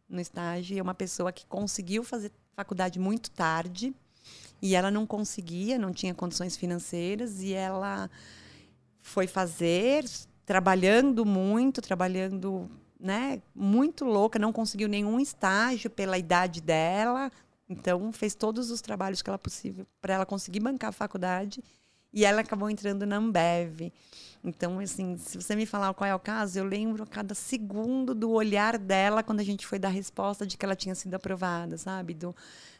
no 0.08 0.22
estágio. 0.22 0.80
É 0.80 0.82
uma 0.82 0.94
pessoa 0.94 1.30
que 1.34 1.46
conseguiu 1.46 2.06
fazer 2.06 2.32
faculdade 2.56 3.00
muito 3.00 3.30
tarde. 3.32 3.94
E 4.62 4.76
ela 4.76 4.90
não 4.90 5.06
conseguia, 5.06 5.78
não 5.78 5.92
tinha 5.92 6.14
condições 6.14 6.56
financeiras. 6.56 7.42
E 7.42 7.52
ela 7.52 8.10
foi 9.02 9.28
fazer, 9.28 10.06
trabalhando 10.46 11.26
muito, 11.26 11.82
trabalhando 11.82 12.72
né, 13.00 13.42
muito 13.56 14.04
louca, 14.04 14.38
não 14.38 14.52
conseguiu 14.52 14.90
nenhum 14.90 15.20
estágio 15.20 15.90
pela 15.90 16.18
idade 16.18 16.62
dela. 16.62 17.32
Então, 17.70 18.12
fez 18.12 18.36
todos 18.36 18.72
os 18.72 18.82
trabalhos 18.82 19.22
que 19.22 19.30
ela 19.30 19.38
possível 19.38 19.86
para 20.02 20.16
ela 20.16 20.26
conseguir 20.26 20.60
bancar 20.60 20.90
a 20.90 20.94
faculdade 20.94 21.64
e 22.12 22.26
ela 22.26 22.42
acabou 22.42 22.70
entrando 22.70 23.06
na 23.06 23.18
Ambev. 23.18 23.92
Então, 24.44 24.80
assim, 24.80 25.18
se 25.18 25.38
você 25.38 25.56
me 25.56 25.66
falar 25.66 25.94
qual 25.94 26.10
é 26.10 26.16
o 26.16 26.20
caso, 26.20 26.58
eu 26.58 26.64
lembro 26.66 27.04
a 27.04 27.08
cada 27.08 27.36
segundo 27.36 28.16
do 28.16 28.32
olhar 28.32 28.78
dela 28.78 29.22
quando 29.22 29.42
a 29.42 29.44
gente 29.44 29.68
foi 29.68 29.78
dar 29.78 29.90
a 29.90 29.92
resposta 29.92 30.46
de 30.46 30.58
que 30.58 30.66
ela 30.66 30.76
tinha 30.76 30.96
sido 30.96 31.14
aprovada, 31.14 31.78
sabe? 31.78 32.14
Do, 32.14 32.36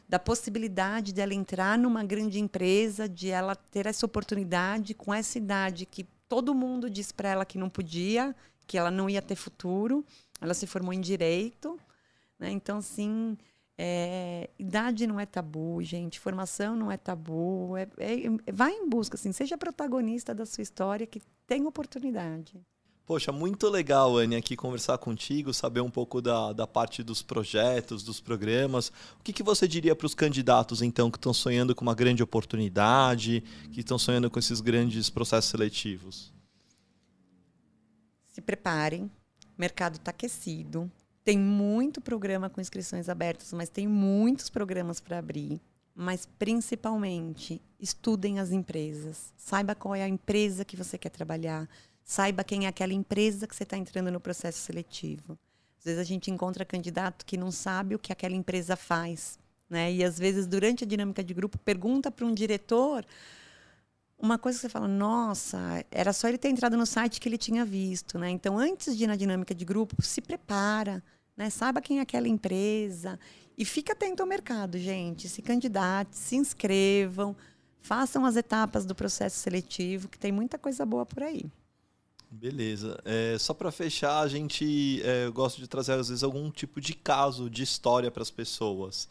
da 0.08 0.18
possibilidade 0.18 1.12
dela 1.12 1.34
entrar 1.34 1.78
numa 1.78 2.02
grande 2.02 2.40
empresa, 2.40 3.08
de 3.08 3.28
ela 3.28 3.54
ter 3.54 3.86
essa 3.86 4.04
oportunidade 4.06 4.94
com 4.94 5.12
essa 5.14 5.38
idade 5.38 5.86
que 5.86 6.04
todo 6.28 6.54
mundo 6.54 6.88
disse 6.88 7.12
para 7.12 7.28
ela 7.28 7.44
que 7.44 7.58
não 7.58 7.68
podia, 7.68 8.34
que 8.70 8.78
ela 8.78 8.88
não 8.88 9.10
ia 9.10 9.20
ter 9.20 9.34
futuro. 9.34 10.04
Ela 10.40 10.54
se 10.54 10.64
formou 10.64 10.92
em 10.92 11.00
direito, 11.00 11.76
né? 12.38 12.52
Então, 12.52 12.78
assim, 12.78 13.36
é, 13.76 14.48
idade 14.56 15.08
não 15.08 15.18
é 15.18 15.26
tabu, 15.26 15.82
gente. 15.82 16.20
Formação 16.20 16.76
não 16.76 16.88
é 16.88 16.96
tabu. 16.96 17.76
É, 17.76 17.88
é, 17.98 18.52
vai 18.52 18.70
em 18.70 18.88
busca, 18.88 19.16
assim, 19.16 19.32
seja 19.32 19.58
protagonista 19.58 20.32
da 20.32 20.46
sua 20.46 20.62
história, 20.62 21.04
que 21.04 21.20
tem 21.48 21.66
oportunidade. 21.66 22.60
Poxa, 23.04 23.32
muito 23.32 23.68
legal, 23.68 24.16
Anne, 24.16 24.36
aqui 24.36 24.54
conversar 24.54 24.96
contigo, 24.98 25.52
saber 25.52 25.80
um 25.80 25.90
pouco 25.90 26.22
da, 26.22 26.52
da 26.52 26.64
parte 26.64 27.02
dos 27.02 27.22
projetos, 27.22 28.04
dos 28.04 28.20
programas. 28.20 28.92
O 29.18 29.24
que, 29.24 29.32
que 29.32 29.42
você 29.42 29.66
diria 29.66 29.96
para 29.96 30.06
os 30.06 30.14
candidatos, 30.14 30.80
então, 30.80 31.10
que 31.10 31.18
estão 31.18 31.34
sonhando 31.34 31.74
com 31.74 31.82
uma 31.82 31.94
grande 31.94 32.22
oportunidade, 32.22 33.42
que 33.72 33.80
estão 33.80 33.98
sonhando 33.98 34.30
com 34.30 34.38
esses 34.38 34.60
grandes 34.60 35.10
processos 35.10 35.50
seletivos? 35.50 36.32
Se 38.30 38.40
preparem, 38.40 39.04
o 39.04 39.10
mercado 39.60 39.96
está 39.96 40.10
aquecido, 40.10 40.90
tem 41.24 41.38
muito 41.38 42.00
programa 42.00 42.48
com 42.48 42.60
inscrições 42.60 43.08
abertas, 43.08 43.52
mas 43.52 43.68
tem 43.68 43.86
muitos 43.86 44.48
programas 44.48 45.00
para 45.00 45.18
abrir. 45.18 45.60
Mas 45.94 46.26
principalmente, 46.38 47.60
estudem 47.78 48.38
as 48.38 48.52
empresas. 48.52 49.32
Saiba 49.36 49.74
qual 49.74 49.94
é 49.94 50.02
a 50.02 50.08
empresa 50.08 50.64
que 50.64 50.76
você 50.76 50.96
quer 50.96 51.10
trabalhar. 51.10 51.68
Saiba 52.02 52.42
quem 52.42 52.64
é 52.64 52.68
aquela 52.68 52.92
empresa 52.92 53.46
que 53.46 53.54
você 53.54 53.64
está 53.64 53.76
entrando 53.76 54.10
no 54.10 54.20
processo 54.20 54.58
seletivo. 54.58 55.38
Às 55.78 55.84
vezes 55.84 56.00
a 56.00 56.04
gente 56.04 56.30
encontra 56.30 56.64
candidato 56.64 57.26
que 57.26 57.36
não 57.36 57.50
sabe 57.50 57.94
o 57.94 57.98
que 57.98 58.12
aquela 58.12 58.34
empresa 58.34 58.76
faz. 58.76 59.38
Né? 59.68 59.92
E 59.92 60.04
às 60.04 60.18
vezes, 60.18 60.46
durante 60.46 60.84
a 60.84 60.86
dinâmica 60.86 61.22
de 61.22 61.32
grupo, 61.32 61.58
pergunta 61.58 62.10
para 62.10 62.26
um 62.26 62.34
diretor 62.34 63.04
uma 64.20 64.38
coisa 64.38 64.58
que 64.58 64.62
você 64.62 64.68
fala, 64.68 64.86
nossa, 64.86 65.84
era 65.90 66.12
só 66.12 66.28
ele 66.28 66.38
ter 66.38 66.48
entrado 66.48 66.76
no 66.76 66.84
site 66.84 67.20
que 67.20 67.28
ele 67.28 67.38
tinha 67.38 67.64
visto, 67.64 68.18
né? 68.18 68.30
Então, 68.30 68.58
antes 68.58 68.96
de 68.96 69.04
ir 69.04 69.06
na 69.06 69.16
dinâmica 69.16 69.54
de 69.54 69.64
grupo, 69.64 70.00
se 70.02 70.20
prepara, 70.20 71.02
né? 71.36 71.48
Saiba 71.48 71.80
quem 71.80 71.98
é 71.98 72.02
aquela 72.02 72.28
empresa 72.28 73.18
e 73.56 73.64
fica 73.64 73.92
atento 73.92 74.22
ao 74.22 74.28
mercado, 74.28 74.78
gente. 74.78 75.28
Se 75.28 75.40
candidate, 75.40 76.16
se 76.16 76.36
inscrevam, 76.36 77.34
façam 77.80 78.24
as 78.24 78.36
etapas 78.36 78.84
do 78.84 78.94
processo 78.94 79.38
seletivo, 79.38 80.08
que 80.08 80.18
tem 80.18 80.30
muita 80.30 80.58
coisa 80.58 80.84
boa 80.84 81.06
por 81.06 81.22
aí. 81.22 81.44
Beleza. 82.30 83.00
É, 83.04 83.36
só 83.38 83.52
para 83.52 83.72
fechar, 83.72 84.20
a 84.20 84.28
gente 84.28 85.02
é, 85.02 85.28
gosta 85.30 85.60
de 85.60 85.66
trazer 85.66 85.94
às 85.94 86.08
vezes 86.08 86.22
algum 86.22 86.48
tipo 86.50 86.80
de 86.80 86.94
caso, 86.94 87.50
de 87.50 87.62
história 87.62 88.10
para 88.10 88.22
as 88.22 88.30
pessoas. 88.30 89.08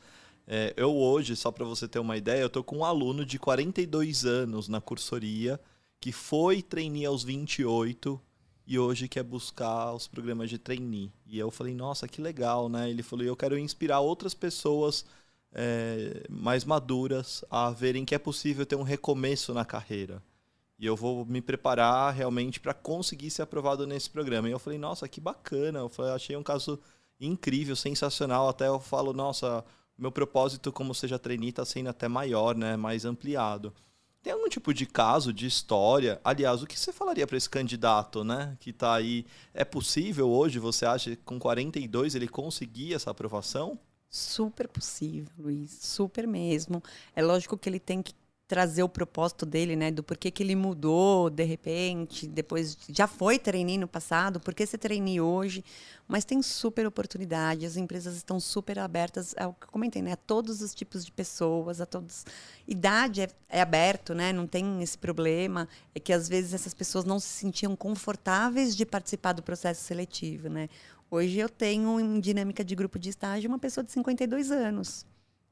É, 0.51 0.73
eu 0.75 0.97
hoje, 0.97 1.35
só 1.35 1.51
para 1.51 1.63
você 1.63 1.88
ter 1.88 1.99
uma 1.99 2.17
ideia, 2.17 2.41
eu 2.41 2.47
estou 2.47 2.63
com 2.63 2.77
um 2.77 2.83
aluno 2.83 3.23
de 3.23 3.38
42 3.38 4.25
anos 4.25 4.67
na 4.67 4.81
cursoria 4.81 5.59
que 6.01 6.12
foi 6.12 6.63
trainee 6.63 7.05
aos 7.05 7.23
28 7.23 8.19
e 8.65 8.79
hoje 8.79 9.07
quer 9.07 9.21
buscar 9.21 9.93
os 9.93 10.07
programas 10.07 10.49
de 10.49 10.57
trainee. 10.57 11.12
E 11.27 11.38
eu 11.38 11.51
falei, 11.51 11.75
nossa, 11.75 12.07
que 12.07 12.19
legal, 12.19 12.67
né? 12.67 12.89
Ele 12.89 13.03
falou, 13.03 13.23
eu 13.23 13.35
quero 13.35 13.59
inspirar 13.59 13.99
outras 13.99 14.33
pessoas 14.33 15.05
é, 15.51 16.25
mais 16.27 16.65
maduras 16.65 17.45
a 17.47 17.69
verem 17.69 18.03
que 18.03 18.15
é 18.15 18.19
possível 18.19 18.65
ter 18.65 18.75
um 18.75 18.81
recomeço 18.81 19.53
na 19.53 19.63
carreira. 19.63 20.19
E 20.79 20.85
eu 20.85 20.95
vou 20.95 21.25
me 21.25 21.41
preparar 21.41 22.12
realmente 22.12 22.59
para 22.59 22.73
conseguir 22.73 23.29
ser 23.29 23.43
aprovado 23.43 23.85
nesse 23.85 24.09
programa. 24.09 24.49
E 24.49 24.51
eu 24.51 24.59
falei, 24.59 24.79
nossa, 24.79 25.07
que 25.07 25.21
bacana. 25.21 25.77
Eu 25.77 25.89
falei, 25.89 26.12
achei 26.12 26.35
um 26.35 26.43
caso 26.43 26.79
incrível, 27.19 27.75
sensacional. 27.75 28.49
Até 28.49 28.67
eu 28.67 28.79
falo, 28.79 29.13
nossa, 29.13 29.63
meu 29.99 30.12
propósito 30.12 30.71
como 30.71 30.95
seja 30.95 31.19
trainee 31.19 31.49
está 31.49 31.65
sendo 31.65 31.89
até 31.89 32.07
maior, 32.07 32.55
né? 32.55 32.75
Mais 32.77 33.05
ampliado. 33.05 33.73
Tem 34.21 34.33
algum 34.33 34.49
tipo 34.49 34.73
de 34.73 34.85
caso, 34.85 35.31
de 35.31 35.45
história? 35.45 36.19
Aliás, 36.23 36.62
o 36.62 36.67
que 36.67 36.77
você 36.77 36.91
falaria 36.91 37.25
para 37.25 37.38
esse 37.38 37.49
candidato, 37.49 38.23
né? 38.23 38.57
Que 38.59 38.71
está 38.71 38.93
aí. 38.93 39.25
É 39.53 39.63
possível 39.63 40.29
hoje, 40.29 40.59
você 40.59 40.85
acha, 40.85 41.15
com 41.23 41.39
42 41.39 42.15
ele 42.15 42.27
conseguir 42.27 42.93
essa 42.93 43.12
aprovação? 43.12 43.79
Super 44.09 44.67
possível, 44.67 45.31
Luiz. 45.38 45.71
Super 45.81 46.27
mesmo. 46.27 46.83
É 47.15 47.21
lógico 47.21 47.57
que 47.57 47.69
ele 47.69 47.79
tem 47.79 48.01
que 48.01 48.13
trazer 48.49 48.81
o 48.81 48.89
propósito 48.89 49.45
dele, 49.45 49.75
né? 49.75 49.91
Do 49.91 50.01
porquê 50.01 50.31
que 50.31 50.41
ele 50.41 50.55
mudou 50.55 51.29
de 51.29 51.43
repente, 51.43 52.27
depois 52.27 52.75
já 52.89 53.05
foi 53.05 53.38
trainee 53.38 53.77
no 53.77 53.88
passado, 53.88 54.39
por 54.39 54.55
que 54.55 54.65
você 54.65 54.75
trainee 54.75 55.21
hoje? 55.21 55.63
Mas 56.07 56.25
tem 56.25 56.41
super 56.41 56.88
oportunidade, 56.88 57.63
as 57.63 57.77
empresas 57.77 58.15
estão 58.15 58.39
super 58.39 58.79
abertas, 58.79 59.35
é 59.38 59.45
o 59.45 59.53
que 59.53 59.67
eu 59.67 59.71
comentei, 59.71 60.01
né? 60.01 60.13
A 60.13 60.17
todos 60.17 60.63
os 60.63 60.73
tipos 60.73 61.05
de 61.05 61.12
pessoas, 61.12 61.79
a 61.79 61.85
todos. 61.85 62.25
Idade 62.67 63.21
é, 63.21 63.29
é 63.47 63.62
aberto, 63.62 64.15
né? 64.15 64.33
Não 64.33 64.47
tem 64.47 64.81
esse 64.81 64.97
problema. 64.97 65.69
É 65.93 65.99
que 65.99 66.12
às 66.12 66.27
vezes 66.27 66.51
essas 66.55 66.73
pessoas 66.73 67.05
não 67.05 67.19
se 67.19 67.27
sentiam 67.27 67.75
confortáveis 67.75 68.75
de 68.75 68.83
participar 68.83 69.33
do 69.33 69.43
processo 69.43 69.83
seletivo, 69.83 70.49
né? 70.49 70.69
Hoje 71.12 71.38
eu 71.38 71.49
tenho 71.49 71.99
em 71.99 72.19
dinâmica 72.19 72.63
de 72.63 72.75
grupo 72.75 72.97
de 72.97 73.09
estágio 73.09 73.47
uma 73.47 73.59
pessoa 73.59 73.83
de 73.83 73.91
52 73.91 74.49
anos 74.49 75.05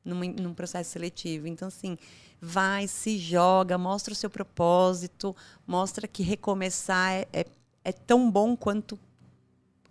num, 0.07 0.19
num 0.33 0.53
processo 0.53 0.91
seletivo. 0.91 1.47
Então, 1.47 1.67
assim, 1.67 1.97
vai, 2.41 2.87
se 2.87 3.17
joga, 3.17 3.77
mostra 3.77 4.13
o 4.13 4.15
seu 4.15 4.29
propósito, 4.29 5.35
mostra 5.65 6.07
que 6.07 6.23
recomeçar 6.23 7.11
é, 7.11 7.27
é, 7.33 7.45
é 7.83 7.91
tão 7.91 8.29
bom 8.31 8.55
quanto 8.55 8.97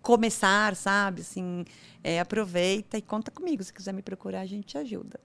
começar, 0.01 0.77
sabe? 0.77 1.21
Assim, 1.23 1.65
é, 2.03 2.21
aproveita 2.21 2.97
e 2.97 3.03
conta 3.03 3.31
comigo. 3.31 3.63
Se 3.63 3.73
quiser 3.73 3.93
me 3.93 4.03
procurar, 4.03 4.41
a 4.41 4.47
gente 4.47 4.67
te 4.67 4.79
ajuda. 4.79 5.21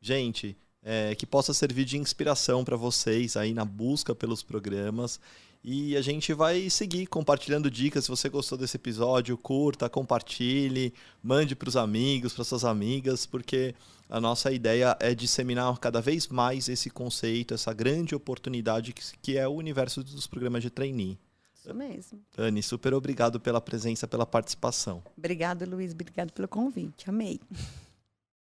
Gente, 0.00 0.56
é, 0.82 1.14
que 1.14 1.26
possa 1.26 1.52
servir 1.52 1.84
de 1.84 1.98
inspiração 1.98 2.64
para 2.64 2.76
vocês 2.76 3.36
aí 3.36 3.52
na 3.52 3.64
busca 3.64 4.14
pelos 4.14 4.42
programas. 4.42 5.20
E 5.62 5.96
a 5.96 6.00
gente 6.00 6.32
vai 6.32 6.70
seguir 6.70 7.06
compartilhando 7.06 7.70
dicas. 7.70 8.04
Se 8.04 8.10
você 8.10 8.28
gostou 8.28 8.56
desse 8.56 8.76
episódio, 8.76 9.36
curta, 9.36 9.88
compartilhe, 9.88 10.94
mande 11.22 11.56
para 11.56 11.68
os 11.68 11.76
amigos, 11.76 12.32
para 12.32 12.44
suas 12.44 12.64
amigas, 12.64 13.26
porque 13.26 13.74
a 14.08 14.20
nossa 14.20 14.50
ideia 14.50 14.96
é 15.00 15.14
disseminar 15.14 15.78
cada 15.78 16.00
vez 16.00 16.28
mais 16.28 16.68
esse 16.68 16.88
conceito, 16.88 17.54
essa 17.54 17.72
grande 17.72 18.14
oportunidade 18.14 18.94
que, 19.20 19.36
é 19.36 19.46
o 19.46 19.52
universo 19.52 20.02
dos 20.02 20.26
programas 20.26 20.62
de 20.62 20.70
trainee. 20.70 21.18
Isso 21.54 21.74
mesmo. 21.74 22.20
Dani, 22.36 22.62
super 22.62 22.94
obrigado 22.94 23.38
pela 23.40 23.60
presença, 23.60 24.06
pela 24.06 24.24
participação. 24.24 25.02
Obrigado, 25.16 25.68
Luiz. 25.68 25.92
Obrigado 25.92 26.32
pelo 26.32 26.48
convite. 26.48 27.10
Amei. 27.10 27.40